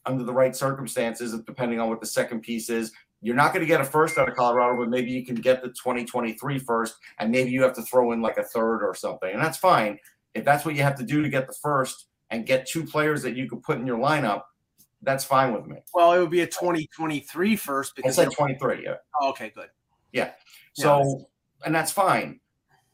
[0.07, 2.93] under the right circumstances, depending on what the second piece is.
[3.23, 5.63] You're not going to get a first out of Colorado, but maybe you can get
[5.63, 9.31] the 2023 first, and maybe you have to throw in like a third or something.
[9.31, 9.99] And that's fine.
[10.35, 13.21] If that's what you have to do to get the first and get two players
[13.23, 14.43] that you could put in your lineup,
[15.03, 15.79] that's fine with me.
[15.93, 18.95] Well, it would be a 2023 first because It's because like 23, yeah.
[19.21, 19.69] oh, okay, good.
[20.13, 20.31] Yeah.
[20.75, 21.27] So,
[21.65, 22.41] and that's fine.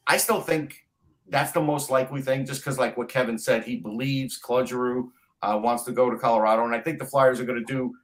[0.06, 0.86] I still think
[1.28, 5.12] that's the most likely thing, just because, like what Kevin said, he believes Claude Giroux
[5.42, 7.94] uh, wants to go to Colorado, and I think the Flyers are going to do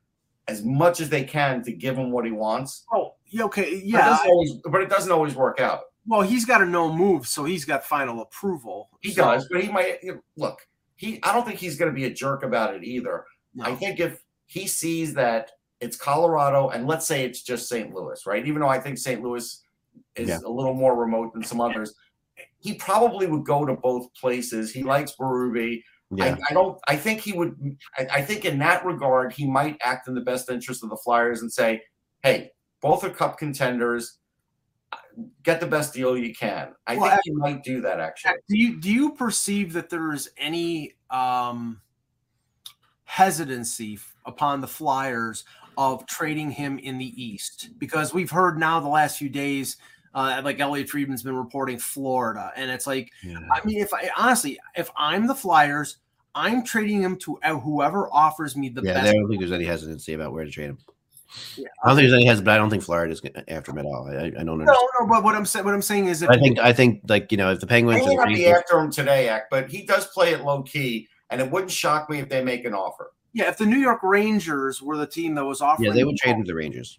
[0.48, 2.84] as much as they can to give him what he wants.
[2.92, 4.08] Oh, yeah, okay, But it yeah.
[4.08, 5.82] doesn't always, but it doesn't always work out.
[6.06, 8.90] Well, he's got a no move, so he's got final approval.
[9.00, 10.66] He So- does, but he might you know, look.
[10.96, 13.24] He, I don't think he's going to be a jerk about it either.
[13.54, 13.64] No.
[13.64, 15.50] I think if he sees that
[15.80, 17.92] it's Colorado, and let's say it's just St.
[17.92, 18.46] Louis, right?
[18.46, 19.20] Even though I think St.
[19.22, 19.62] Louis
[20.16, 20.38] is Yeah.
[20.44, 21.94] a little more remote than some others,
[22.58, 24.72] he probably would go to both places.
[24.72, 25.82] He likes Berube.
[26.14, 26.24] Yeah.
[26.24, 26.78] I, I don't.
[26.88, 27.56] I think he would.
[27.96, 30.96] I, I think in that regard, he might act in the best interest of the
[30.98, 31.80] Flyers and say,
[32.22, 32.50] "Hey,
[32.80, 34.18] both are Cup contenders.
[35.42, 38.34] Get the best deal you can." I Well, think he might do that actually.
[38.48, 41.80] Do you do you perceive that there is any um,
[43.04, 45.44] hesitancy upon the Flyers
[45.78, 47.70] of trading him in the East?
[47.78, 49.78] Because we've heard now the last few days,
[50.14, 53.38] uh, like Elliotte Friedman's been reporting Florida, and it's like, yeah.
[53.52, 55.98] I mean, if I honestly, if I'm the Flyers,
[56.34, 59.64] I'm trading him to uh, whoever offers me the Yeah, I don't think there's any
[59.64, 60.78] hesitancy about where to trade him.
[61.56, 61.68] Yeah.
[61.82, 63.86] I don't think there's any hesitancy, but I don't think Florida's gonna- after him at
[63.86, 64.06] all.
[64.08, 64.52] I, I don't know.
[64.54, 64.88] No, understand.
[65.00, 67.32] no, but what I'm saying, what I'm saying is, if I think I think like
[67.32, 69.70] you know if the Penguins may and not be Rangers- after him today, Act, but
[69.70, 72.74] he does play it low key, and it wouldn't shock me if they make an
[72.74, 73.12] offer.
[73.32, 76.16] yeah, if the New York Rangers were the team that was offering, yeah they would
[76.18, 76.98] trade him to the Rangers.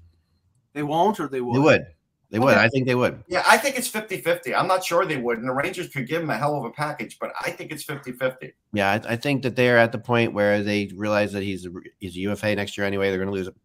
[0.74, 1.56] They won't, or they would.
[1.56, 1.86] They would.
[2.34, 2.56] They would.
[2.56, 2.64] Okay.
[2.64, 3.24] I think they would.
[3.28, 4.56] Yeah, I think it's 50 50.
[4.56, 5.38] I'm not sure they would.
[5.38, 7.84] And the Rangers could give him a hell of a package, but I think it's
[7.84, 8.52] 50 50.
[8.74, 11.70] Yeah, I, I think that they're at the point where they realize that he's a,
[12.00, 13.10] he's a UFA next year anyway.
[13.10, 13.50] They're going to lose.
[13.50, 13.56] him.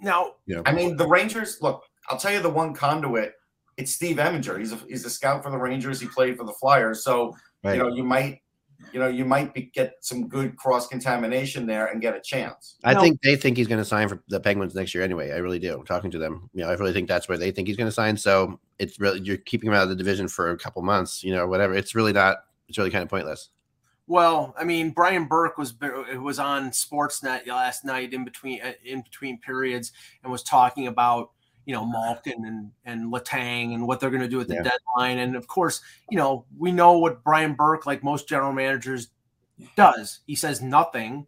[0.00, 3.34] Now, You know, I mean, the Rangers, look, I'll tell you the one conduit.
[3.76, 4.58] It's Steve Eminger.
[4.58, 6.00] He's a, he's a scout for the Rangers.
[6.00, 7.04] He played for the Flyers.
[7.04, 7.76] So, right.
[7.76, 8.40] you know, you might,
[8.92, 12.76] you know, you might be, get some good cross contamination there and get a chance.
[12.84, 13.00] I No.
[13.00, 15.32] think they think he's going to sign for the Penguins next year anyway.
[15.32, 15.82] I really do.
[15.86, 17.92] Talking to them, you know, I really think that's where they think he's going to
[17.92, 18.16] sign.
[18.16, 21.32] So it's really you're keeping him out of the division for a couple months, you
[21.34, 21.74] know, whatever.
[21.74, 22.38] It's really not.
[22.68, 23.50] It's really kind of pointless.
[24.06, 25.74] well, I mean, Brian Burke was
[26.16, 31.30] was on Sportsnet last night in between uh, in between periods and was talking about
[31.68, 34.62] you know Malkin and and Letang and what they're going to do at the Yeah.
[34.70, 35.18] deadline.
[35.18, 39.08] And of course, you know we know what Brian Burke, like most general managers,
[39.76, 40.20] does.
[40.26, 41.26] He says nothing.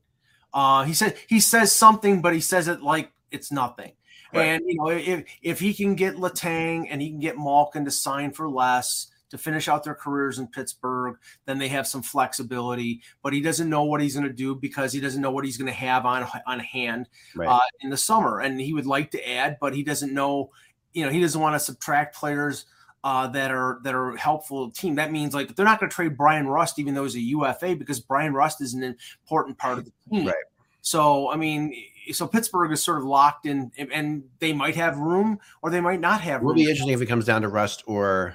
[0.54, 3.92] Uh, he said he says something, but he says it like it's nothing.
[4.32, 4.44] Right.
[4.46, 7.90] And you know, if if he can get Letang and he can get Malkin to
[7.90, 11.16] sign for less to finish out their careers in Pittsburgh,
[11.46, 13.00] then they have some flexibility.
[13.22, 15.56] But he doesn't know what he's going to do because he doesn't know what he's
[15.56, 17.48] going to have on on hand Right.
[17.48, 18.40] uh, in the summer.
[18.40, 20.50] And he would like to add, but he doesn't know.
[20.92, 22.66] You know, he doesn't want to subtract players
[23.04, 24.96] uh, that are that are helpful to the team.
[24.96, 27.76] That means like they're not going to trade Bryan Rust, even though he's a UFA,
[27.76, 30.26] because Bryan Rust is an important part of the team.
[30.26, 30.34] Right.
[30.82, 31.74] So I mean,
[32.12, 36.00] so Pittsburgh is sort of locked in, and- they might have room or they might
[36.00, 36.42] not have Room.
[36.42, 38.34] It will be interesting if it comes down to Rust or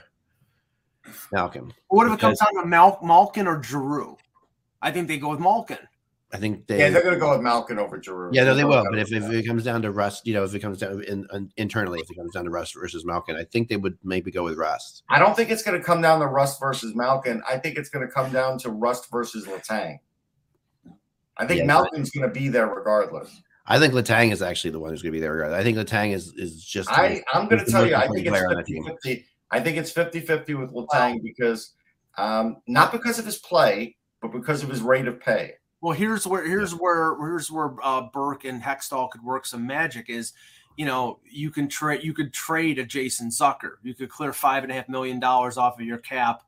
[1.31, 1.73] Malkin.
[1.89, 4.17] What if it because- comes down to Mal- Malkin or Giroux?
[4.81, 5.79] I think they go with Malkin.
[6.33, 6.79] I think they.
[6.79, 8.29] Yeah, they're going to go with Malkin over Giroux.
[8.33, 8.83] Yeah, no, they There's will.
[8.89, 11.25] But if, if it comes down to Rust, you know, if it comes down in,
[11.31, 14.31] in, internally, if it comes down to Rust versus Malkin, I think they would maybe
[14.31, 15.03] go with Rust.
[15.07, 17.41] I don't think it's going to come down to Rust versus Malkin.
[17.49, 19.99] I think it's going to come down to Rust versus Letang.
[21.37, 21.65] I think Yeah.
[21.67, 23.41] Malkin's going to be there regardless.
[23.67, 25.53] I think Letang is actually the one who's going to be there.
[25.53, 26.89] I think Letang is is just.
[26.91, 29.25] I, I'm going to tell you, I think player on it's that 50 50.
[29.51, 31.73] I think it's 50 50 with Letang because
[32.17, 35.53] um, not because of his play, but because of his rate of pay.
[35.81, 40.09] Well, here's where here's where here's where uh, Burke and Hextall could work some magic.
[40.09, 40.33] Is
[40.77, 43.73] you know you can trade you could trade a Jason Zucker.
[43.83, 46.41] You could clear five and a half million dollars off of your cap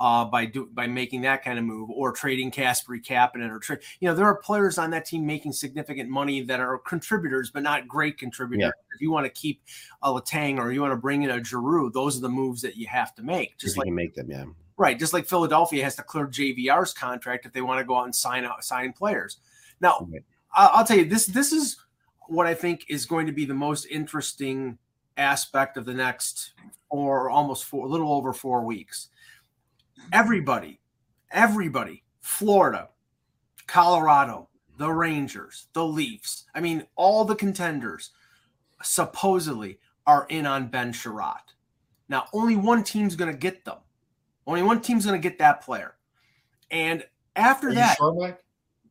[0.00, 3.80] uh, by do by making that kind of move, or trading Kasperi Kapanen, or trade.
[4.00, 7.62] You know there are players on that team making significant money that are contributors, but
[7.62, 8.72] not great contributors.
[8.94, 9.62] If you want to keep
[10.02, 12.76] a Letang or you want to bring in a Giroux, those are the moves that
[12.76, 13.58] you have to make.
[13.58, 14.44] Just you like make them, yeah.
[14.76, 18.04] Right, just like Philadelphia has to clear JVR's contract if they want to go out
[18.04, 19.38] and sign out sign players.
[19.80, 20.22] Now, Right.
[20.54, 21.76] I'll tell you this: this is
[22.28, 24.78] what I think is going to be the most interesting
[25.16, 26.52] aspect of the next,
[26.88, 29.08] or almost four, a little over four weeks.
[30.12, 30.80] Everybody,
[31.30, 32.88] everybody, Florida,
[33.66, 34.48] Colorado,
[34.78, 36.44] the Rangers, the Leafs.
[36.54, 38.10] I mean, all the contenders
[38.82, 41.52] supposedly are in on Ben Chiarot.
[42.08, 43.78] Now, only one team's going to get them.
[44.46, 45.94] Only one team's going to get that player.
[46.70, 47.04] And
[47.36, 48.38] after Are that, sure,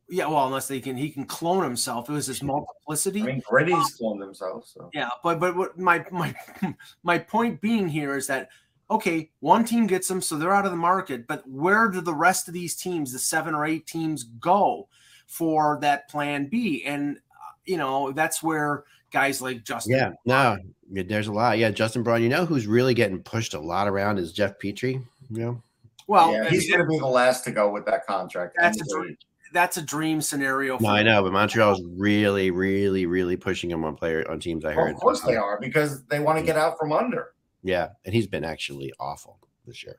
[0.08, 2.08] yeah, well, unless they can, he can clone himself.
[2.08, 3.22] It was this multiplicity.
[3.22, 4.72] I mean, Gritty's cloned themselves.
[4.74, 4.88] So.
[4.94, 6.34] Yeah, but but what my my
[7.02, 8.48] my point being here is that
[8.90, 11.26] okay, one team gets them, so they're out of the market.
[11.26, 14.88] But where do the rest of these teams, the seven or eight teams, go
[15.26, 16.84] for that plan B?
[16.84, 19.96] And uh, you know that's where guys like Justin.
[19.96, 20.58] Yeah, no,
[20.90, 21.58] there's a lot.
[21.58, 22.22] Yeah, Justin Braun.
[22.22, 25.02] You know who's really getting pushed a lot around is Jeff Petry.
[25.30, 25.62] You know,
[26.06, 28.56] Well, yeah, he's going to be the last to go with that contract.
[28.58, 29.16] That's a dream.
[29.52, 30.78] that's a dream scenario.
[30.78, 34.64] no, I know, but Montreal's really, really, really pushing him on player on teams.
[34.64, 34.94] I Well, heard.
[34.94, 37.32] of course they are because they want to get out from under.
[37.62, 39.96] Yeah, and he's been actually awful this year.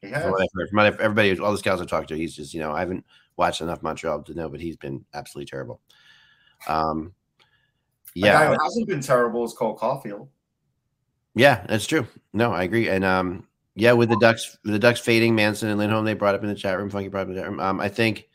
[0.00, 0.30] He From has.
[0.32, 3.04] what from everybody, all the scouts I've talked to, he's just you know I haven't
[3.36, 5.80] watched enough Montreal to know, but he's been absolutely terrible.
[6.68, 7.12] Um,
[8.14, 10.28] The guy yeah, who hasn't been terrible is Cole Caufield.
[11.34, 12.06] yeah, that's true.
[12.32, 15.78] No, I agree, and um, yeah, with the Ducks, with the Ducks fading Manson and
[15.78, 16.90] Lindholm, they brought up in the chat room.
[16.90, 17.60] Funky brought up in the chat room.
[17.60, 18.28] Um, I think,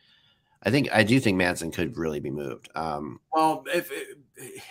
[0.64, 2.70] I think, I do think Manson could really be moved.
[2.76, 3.92] Um, Well, if,
[4.38, 4.66] if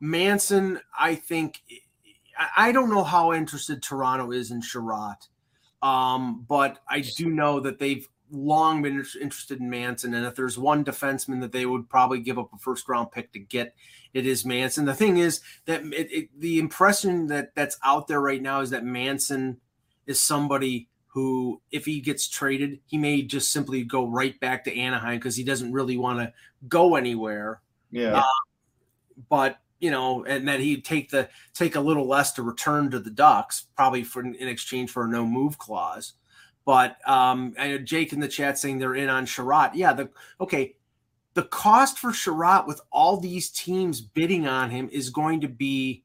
[0.00, 1.62] Manson, I think
[2.38, 5.28] I- don't know how interested Toronto is in Chiarot,
[5.82, 10.58] um, but I do know that they've long been interested in Manson, and if there's
[10.58, 13.74] one defenseman that they would probably give up a first round pick to get,
[14.14, 14.84] it is Manson.
[14.84, 18.70] The thing is that it, it, the impression that that's out there right now is
[18.70, 19.60] that Manson
[20.06, 24.76] is somebody who, if he gets traded, he may just simply go right back to
[24.78, 26.32] Anaheim because he doesn't really want to
[26.68, 27.60] go anywhere
[27.90, 28.22] Yeah.
[29.28, 32.98] but you know, and that he'd take the take a little less to return to
[32.98, 36.14] the Ducks, probably for in exchange for a no move clause.
[36.64, 37.54] But um,
[37.84, 39.72] Jake in the chat saying they're in on Chiarot.
[39.74, 40.10] Yeah, the
[40.40, 40.76] okay,
[41.34, 46.02] the cost for Chiarot with all these teams bidding on him is going to be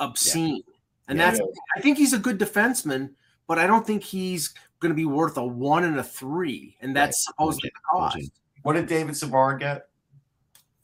[0.00, 0.62] obscene.
[1.06, 1.58] And Yeah, that's is.
[1.76, 3.10] I think he's a good defenseman,
[3.46, 6.94] but I don't think he's going to be worth a one and a three, and
[6.94, 8.30] that's supposedly the cost.
[8.62, 9.87] What did David Savard get?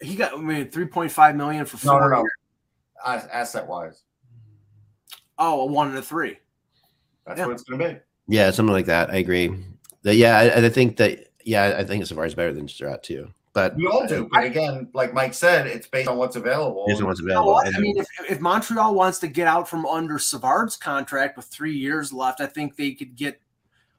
[0.04, 2.00] He got I mean three point five million for No, four.
[2.00, 2.18] no, no.
[2.22, 2.32] years.
[3.04, 4.02] Uh, asset wise,
[5.38, 6.38] Oh, a one and a three.
[7.26, 7.46] that's Yeah.
[7.46, 7.98] what it's going to be.
[8.28, 9.10] Yeah, something like that.
[9.10, 9.54] I agree.
[10.02, 11.28] That- yeah, I, I think that.
[11.44, 13.28] Yeah, I think Savard is better than Strat too.
[13.52, 16.84] But We all do, but again, like Mike said, it's based on what's available.
[16.88, 17.52] here's what's You know available.
[17.52, 17.74] what?
[17.74, 21.76] I mean, if, if Montreal wants to get out from under Savard's contract with three
[21.76, 23.40] years left, I think they could get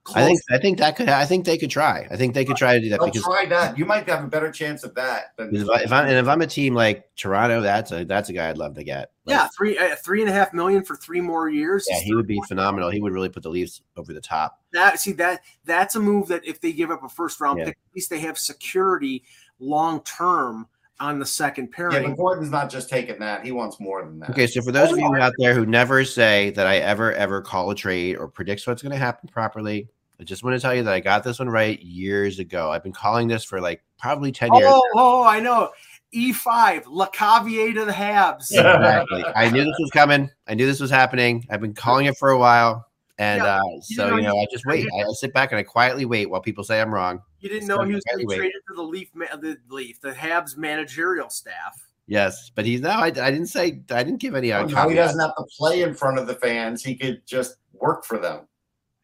[0.05, 0.23] close.
[0.23, 1.09] I think I think that could.
[1.09, 2.07] I think they could try.
[2.09, 3.77] I think they could try to do that They'll because try that.
[3.77, 6.27] You might have a better chance of that than if, I, if I'm and if
[6.27, 9.11] I'm a team like Toronto, that's a that's a guy I'd love to get.
[9.25, 11.85] Like, yeah, three uh, three and a half million for three more years.
[11.89, 12.89] yeah, he would be phenomenal.
[12.89, 14.61] He would really put the Leafs over the top.
[14.71, 17.65] that see that that's a move that if they give up a first round Yeah.
[17.65, 19.23] pick, at least they have security
[19.59, 20.67] long term
[20.99, 22.09] on the second Yeah, pairing.
[22.11, 23.43] but Gordon's not just taking that.
[23.43, 24.29] He wants more than that.
[24.29, 27.41] Okay, so for those of you out there who never say that I ever ever
[27.41, 29.89] call a trade or predicts what's going to happen properly,
[30.19, 32.71] I just want to tell you that I got this one right years ago.
[32.71, 34.71] I've been calling this for like probably ten years.
[34.73, 35.71] oh, oh, I know.
[36.13, 38.51] E5, Lecavalier to the Habs.
[38.51, 39.25] Exactly.
[39.35, 40.29] I knew this was coming.
[40.47, 41.45] I knew this was happening.
[41.49, 42.87] I've been calling it for a while.
[43.17, 44.87] And Yeah, uh, you so, know, you know, I just wait.
[44.93, 47.21] I, I sit back and I quietly wait while people say I'm wrong.
[47.39, 48.37] You didn't know not he was going to be heavyweight.
[48.37, 51.81] traded to the Leaf, ma- the Leaf, the Habs managerial staff.
[52.07, 52.99] Yes, but he's now.
[52.99, 53.81] I, I didn't say.
[53.89, 54.53] I didn't give any.
[54.53, 56.83] Oh, now he doesn't have to play in front of the fans.
[56.83, 58.47] He could just work for them.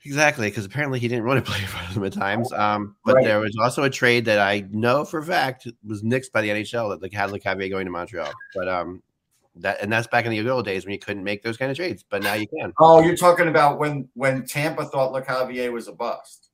[0.04, 2.52] Exactly, because apparently he didn't want to play in front of them at times.
[2.54, 3.26] Um, but Right.
[3.26, 6.50] there was also a trade that I know for a fact was nixed by the
[6.50, 8.32] NHL that like had Lecavalier going to Montreal.
[8.56, 9.04] But um,
[9.58, 11.70] that and that's back in the good old days when you couldn't make those kind
[11.70, 12.04] of trades.
[12.10, 12.74] But now you can.
[12.80, 16.50] Oh, you're talking about when when Tampa thought Lecavalier was a bust.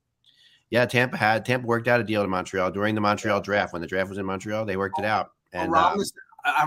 [0.69, 3.81] Yeah, Tampa had Tampa worked out a deal to Montreal during the Montreal draft when
[3.81, 4.65] the draft was in Montreal.
[4.65, 5.31] They worked it out.
[5.53, 6.11] And around, um, the,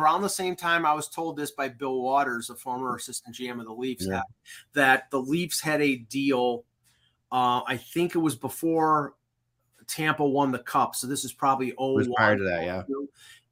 [0.00, 3.60] around the same time, I was told this by Bill Watters, a former assistant GM
[3.60, 4.12] of the Leafs, Yeah.
[4.14, 4.24] that,
[4.72, 6.64] that the Leafs had a deal.
[7.32, 9.14] Uh, I think it was before
[9.86, 10.94] Tampa won the cup.
[10.96, 12.82] So this is probably oh prior to that, yeah.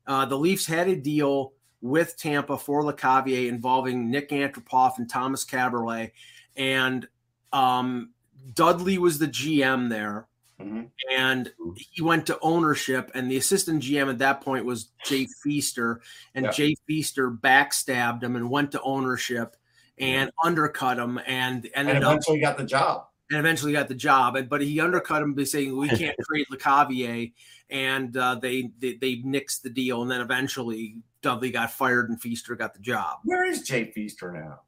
[0.06, 5.44] Uh, the Leafs had a deal with Tampa for Lecavalier involving Nik Antropov and Tomas
[5.44, 6.10] Kaberle,
[6.56, 7.06] and
[7.52, 8.10] um,
[8.54, 10.26] Dudley was the GM there
[10.60, 10.90] Mhm.
[11.16, 16.00] and he went to ownership and the assistant gm at that point was jay feaster
[16.34, 16.50] and Yeah.
[16.50, 19.56] jay feaster backstabbed him and went to ownership
[19.98, 23.06] and undercut him and And ended up eventually got the job.
[23.30, 26.46] And eventually got the job and but he undercut him by saying we can't trade
[26.50, 27.30] lecavalier
[27.68, 32.20] and uh, they, they they nixed the deal and then eventually dudley got fired and
[32.22, 34.60] feaster got the job Where is Jay Feaster now?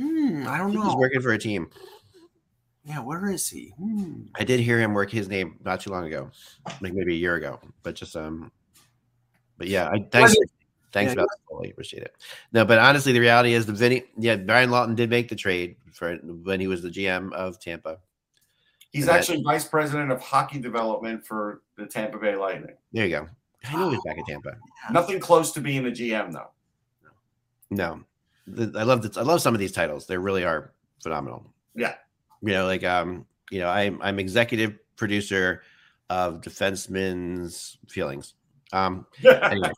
[0.00, 0.84] Hmm, i don't know.
[0.84, 1.68] he's working for a team.
[2.84, 4.22] yeah where is he Hmm.
[4.38, 6.30] I did hear him work his name not too long ago,
[6.80, 7.58] like maybe a year ago.
[7.82, 8.52] But just um,
[9.58, 10.36] but yeah, I thanks.
[10.36, 10.46] Well,
[10.92, 12.14] Thanks yeah, about fully appreciate it.
[12.52, 15.76] No, but honestly, the reality is the Vinny, yeah, Brian Lawton did make the trade
[15.92, 17.98] for when he was the GM of Tampa.
[18.92, 22.76] He's And that- actually vice president of hockey development for the Tampa Bay Lightning.
[22.92, 23.28] There you go.
[23.64, 24.56] I knew he was back at Tampa.
[24.92, 26.50] Nothing close to being a GM though.
[27.68, 28.04] No,
[28.48, 30.06] I love the, I love some of these titles.
[30.06, 30.72] They really are
[31.02, 31.44] phenomenal.
[31.74, 31.94] Yeah.
[32.42, 35.62] You know, like um, you know, I'm I'm executive producer
[36.10, 38.34] of Defenseman's Feelings.
[38.72, 39.72] Um, anyway,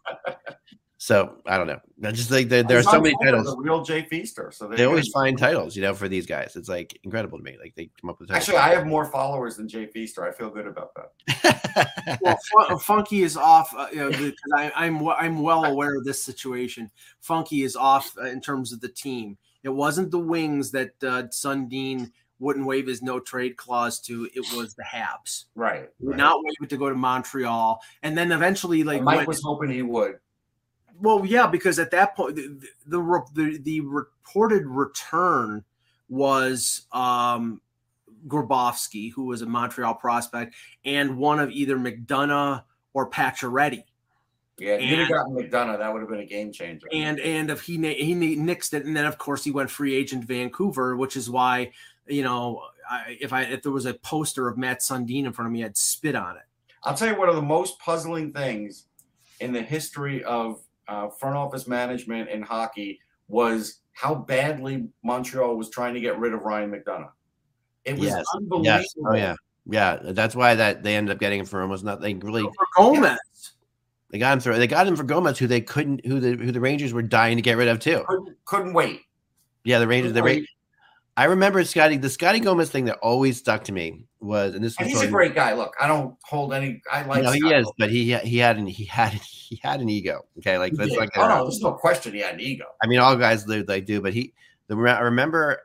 [1.01, 1.81] so I don't know.
[2.05, 3.47] I just like there, there are so many titles.
[3.47, 4.51] The real Jay Feaster.
[4.53, 6.57] So They always find titles, you know, for these guys.
[6.57, 7.57] It's like incredible to me.
[7.61, 8.49] Like they come up with titles.
[8.49, 10.25] Actually, I have more followers than Jay Feaster.
[10.25, 12.19] I feel good about that.
[12.21, 12.37] well,
[12.67, 13.73] Fun- Funky is off.
[13.77, 16.91] Uh, you know, because I, I'm w- I'm well aware of this situation.
[17.21, 19.39] Funky is off uh, in terms of the team.
[19.63, 24.29] It wasn't the Wings that uh, Sundin wouldn't waive his no trade clause to.
[24.35, 25.45] It was the Habs.
[25.55, 25.89] Right.
[26.01, 26.17] Right.
[26.17, 29.43] not waive it to go to Montreal, and then eventually, like, And Mike when- was
[29.43, 30.19] hoping he would.
[31.01, 35.65] Well, yeah, because at that point, the the, the, the reported return
[36.09, 37.61] was um,
[38.27, 42.63] Grabovski, who was a Montreal prospect, and one of either McDonagh
[42.95, 43.85] or Pacioretty.
[44.59, 46.89] Yeah, if you'd have gotten McDonagh, that would have been a game changer.
[46.93, 50.25] and and if he he nixed it, and then of course he went free agent
[50.25, 51.71] Vancouver, which is why
[52.09, 55.47] you know I, if I if there was a poster of Mats Sundin in front
[55.47, 56.43] of me, I'd spit on it.
[56.83, 58.87] I'll tell you one of the most puzzling things
[59.41, 65.71] in the history of uh, front office management in hockey was how badly Montreal was
[65.71, 67.11] trying to get rid of Ryan McDonagh.
[67.85, 68.65] It was Yes, unbelievable.
[68.65, 68.95] yes.
[69.07, 69.35] Oh yeah.
[69.67, 69.99] Yeah.
[70.03, 72.21] That's why that they ended up getting him for almost nothing.
[72.21, 73.19] Really, For Gomez,
[74.11, 76.53] they got him for they got him for Gomez, who they couldn't, who the who
[76.53, 78.03] the Rangers were dying to get rid of too.
[78.09, 79.03] Couldn't, couldn't wait.
[79.65, 80.13] Yeah, the Rangers.
[80.13, 80.49] The Ra- Couldn't wait.
[81.19, 84.77] I remember Scotty, the Scotty Gomez thing that always stuck to me was, and this
[84.79, 85.53] And was he's a great guy.
[85.53, 86.81] Look, I don't hold any.
[86.93, 87.25] I like.
[87.25, 87.73] no, he is, Gomez.
[87.77, 90.27] but he he had an he had he had an ego.
[90.39, 92.67] Okay, like that's like oh no, there's no question he had an ego.
[92.81, 94.33] I mean, all guys do they do, but he.
[94.69, 95.61] The, I remember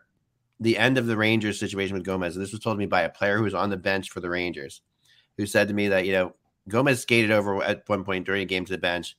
[0.59, 3.03] the end of the Rangers situation with Gomez, and this was told to me by
[3.03, 4.81] a player who was on the bench for the Rangers,
[5.37, 6.33] who said to me that you know
[6.67, 9.15] Gomez skated over at one point during a game to the bench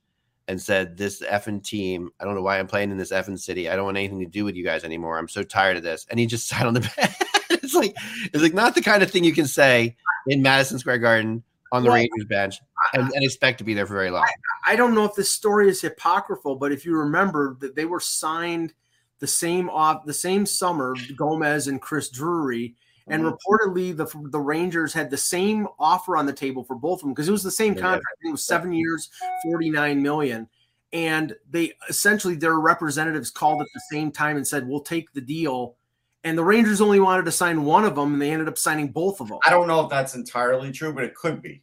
[0.49, 3.69] and said, "This effing team, I don't know why I'm playing in this effing city.
[3.69, 5.19] I don't want anything to do with you guys anymore.
[5.19, 7.15] I'm so tired of this." And he just sat on the bench.
[7.51, 7.95] it's like
[8.33, 11.43] it's like not the kind of thing you can say in Madison Square Garden
[11.73, 12.61] on the Well, Rangers bench
[12.93, 14.27] and, and expect to be there for very long.
[14.65, 18.01] I don't know if this story is apocryphal, but if you remember that they were
[18.01, 18.73] signed
[19.19, 22.77] the same off the same summer, Gomez and Chris Drury,
[23.07, 23.37] and Mhm.
[23.37, 27.11] reportedly the the Rangers had the same offer on the table for both of them
[27.13, 28.05] because it was the same contract.
[28.07, 29.11] I think It was seven years,
[29.43, 30.49] forty nine million,
[30.93, 35.21] and they essentially their representatives called at the same time and said, "We'll take the
[35.21, 35.77] deal."
[36.25, 38.89] And the Rangers only wanted to sign one of them, and they ended up signing
[38.91, 39.39] both of them.
[39.45, 41.63] I don't know if that's entirely true, but it could be.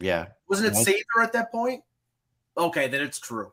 [0.00, 0.86] Yeah, Wasn't it Right.
[0.86, 1.82] Sather at that point?
[2.56, 3.52] Okay, then it's true.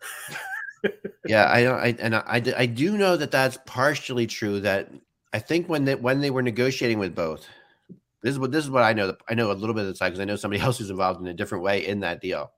[1.26, 1.78] yeah, I don't.
[1.78, 4.60] I and I, I d- I do know that that's partially true.
[4.60, 4.90] That
[5.36, 7.46] I think when they when they were negotiating with both,
[8.22, 9.14] this is what this is what I know.
[9.28, 11.20] I know a little bit of the side because I know somebody else who's involved
[11.20, 12.52] in a different way in that deal.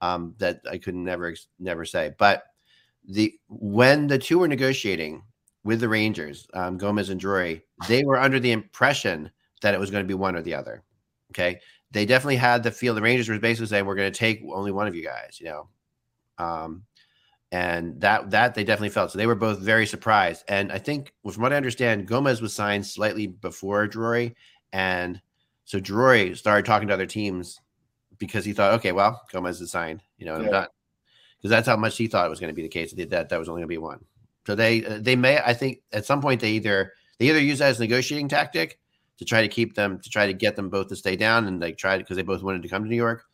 [0.00, 2.14] Um, that I could never never say.
[2.18, 2.44] But
[3.06, 5.24] the when the two were negotiating
[5.62, 9.30] with the Rangers, um, Gomez and Drury, they were under the impression
[9.60, 10.82] that it was going to be one or the other.
[11.32, 11.60] Okay,
[11.90, 12.94] they definitely had the feel.
[12.94, 15.48] The Rangers were basically saying, "We're going to take only one of you guys," you
[15.50, 15.68] know.
[16.38, 16.84] Um,
[17.52, 19.12] and that that they definitely felt.
[19.12, 20.42] So they were both very surprised.
[20.48, 24.34] And I think, from what I understand, Gomez was signed slightly before Drury,
[24.72, 25.20] and
[25.64, 27.60] so Drury started talking to other teams
[28.18, 30.48] because he thought, okay, well, Gomez is signed, you know, Yeah.
[30.48, 30.68] done.
[31.38, 32.92] Because that's how much he thought it was going to be the case.
[32.92, 34.04] That that, was only going to be one.
[34.46, 37.58] So they uh, they may I think at some point they either they either use
[37.58, 38.78] that as a negotiating tactic
[39.18, 41.60] to try to keep them to try to get them both to stay down and
[41.60, 43.24] like try because they both wanted to come to New York,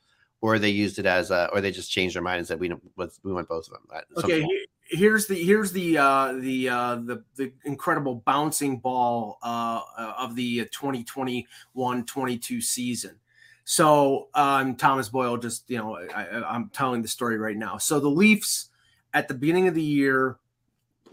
[0.40, 2.68] or they used it as a, or they just changed their mind and said we
[2.68, 2.82] don't
[3.22, 3.82] we want both of them.
[4.18, 4.46] Okay,
[4.88, 10.36] here's the here's the uh, the uh, the the incredible bouncing ball uh, uh, of
[10.36, 13.16] the 2021-22 season.
[13.64, 17.78] So um, Thomas Boyle just you know I, I'm telling the story right now.
[17.78, 18.70] So the Leafs
[19.14, 20.38] at the beginning of the year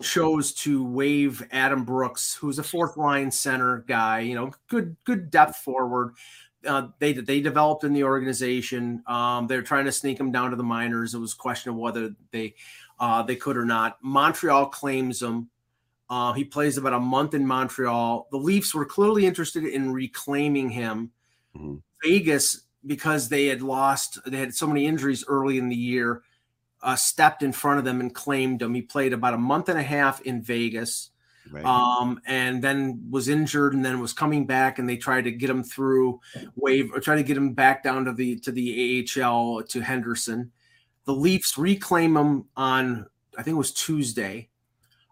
[0.02, 5.32] chose to waive Adam Brooks, who's a fourth line center guy, you know, good good
[5.32, 6.14] depth forward.
[6.66, 9.03] Uh, they they developed in the organization.
[9.07, 11.13] Um, they're trying to sneak him down to the minors.
[11.13, 12.55] It was a question of whether they
[12.99, 13.97] uh, they could or not.
[14.01, 15.49] Montreal claims him.
[16.09, 18.28] Uh, he plays about a month in Montreal.
[18.32, 21.11] The Leafs were clearly interested in reclaiming him.
[21.57, 21.82] Mhm.
[22.03, 26.22] Vegas, because they had lost, they had so many injuries early in the year,
[26.84, 28.76] uh, stepped in front of them and claimed him.
[28.76, 31.09] He played about a month and a half in Vegas
[31.52, 31.64] Right.
[31.64, 35.50] um, and then was injured and then was coming back and they tried to get
[35.50, 36.20] him through
[36.56, 40.52] wave or try to get him back down to the to the AHL to Henderson.
[41.06, 43.06] The Leafs reclaim him on
[43.38, 44.50] I think it was Tuesday.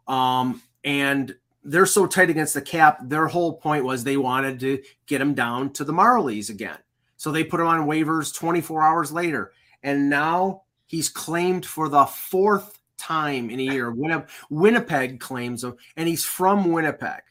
[0.08, 4.82] Um, and they're so tight against the cap, their whole point was they wanted to
[5.06, 6.78] get him down to the Marlies again.
[7.16, 9.54] So they put him on waivers 24 hours later.
[9.82, 13.92] And now he's claimed for the fourth time in a year.
[13.92, 17.22] Winnipeg, Winnipeg claims him, and he's from Winnipeg.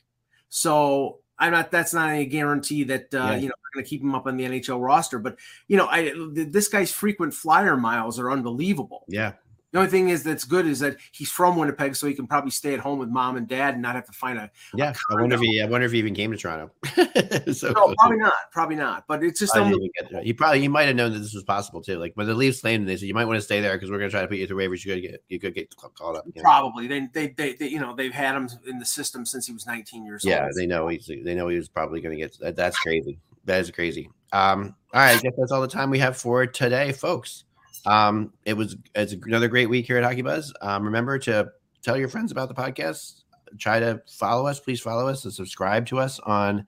[0.49, 1.71] So I'm not.
[1.71, 3.37] That's not a guarantee that uh, Yeah.
[3.37, 5.19] you know going to keep him up on the NHL roster.
[5.19, 9.05] But you know, I this guy's frequent flyer miles are unbelievable.
[9.09, 9.33] yeah.
[9.73, 12.51] The only thing is that's good is that he's from Winnipeg, so he can probably
[12.51, 14.51] stay at home with mom and dad and not have to find a.
[14.75, 14.93] Yeah.
[15.11, 16.71] I wonder if he I wonder if he even came to Toronto.
[17.55, 18.35] so No, probably not.
[18.53, 19.05] Probably not.
[19.09, 19.91] But it's just I didn't unbelievable.
[19.97, 20.23] even get there.
[20.25, 21.99] He probably he might have known that this was possible too.
[21.99, 23.99] Like when the Leafs claimed they said you might want to stay there because we're
[23.99, 24.85] going to try to put you through waivers.
[24.85, 26.25] You could get you could get called up.
[26.27, 26.43] you know?
[26.43, 29.55] Probably they, they they they you know they've had him in the system since he
[29.55, 30.51] was 19 years Yeah, old.
[30.55, 33.19] Yeah, they know he's they know he was probably going to get that, that's crazy.
[33.47, 34.11] That is crazy.
[34.33, 37.45] Um, all right, I guess that's all the time we have for today, folks.
[37.85, 40.53] Um, it was it's another great week here at Hockey Buzz.
[40.61, 41.51] Um, remember to
[41.83, 43.23] tell your friends about the podcast.
[43.59, 44.61] Try to follow us.
[44.61, 46.67] Please follow us and subscribe to us on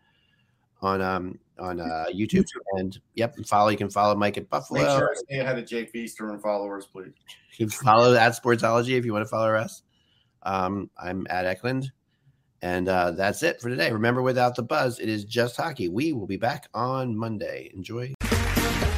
[0.83, 2.45] on um on uh, YouTube.
[2.73, 3.71] And yep, follow.
[3.71, 4.81] You can follow Mike at Buffalo.
[4.81, 7.13] Make sure to stay ahead of Jake Feaster and followers, please.
[7.57, 9.83] You can follow at Sportsology if you want to follow us.
[10.43, 11.93] Um, I'm at Eklund.
[12.63, 13.93] And uh, that's it for today.
[13.93, 15.91] Remember, without the buzz, it is just hockey.
[15.91, 17.71] We will be back on Monday.
[17.75, 18.14] Enjoy.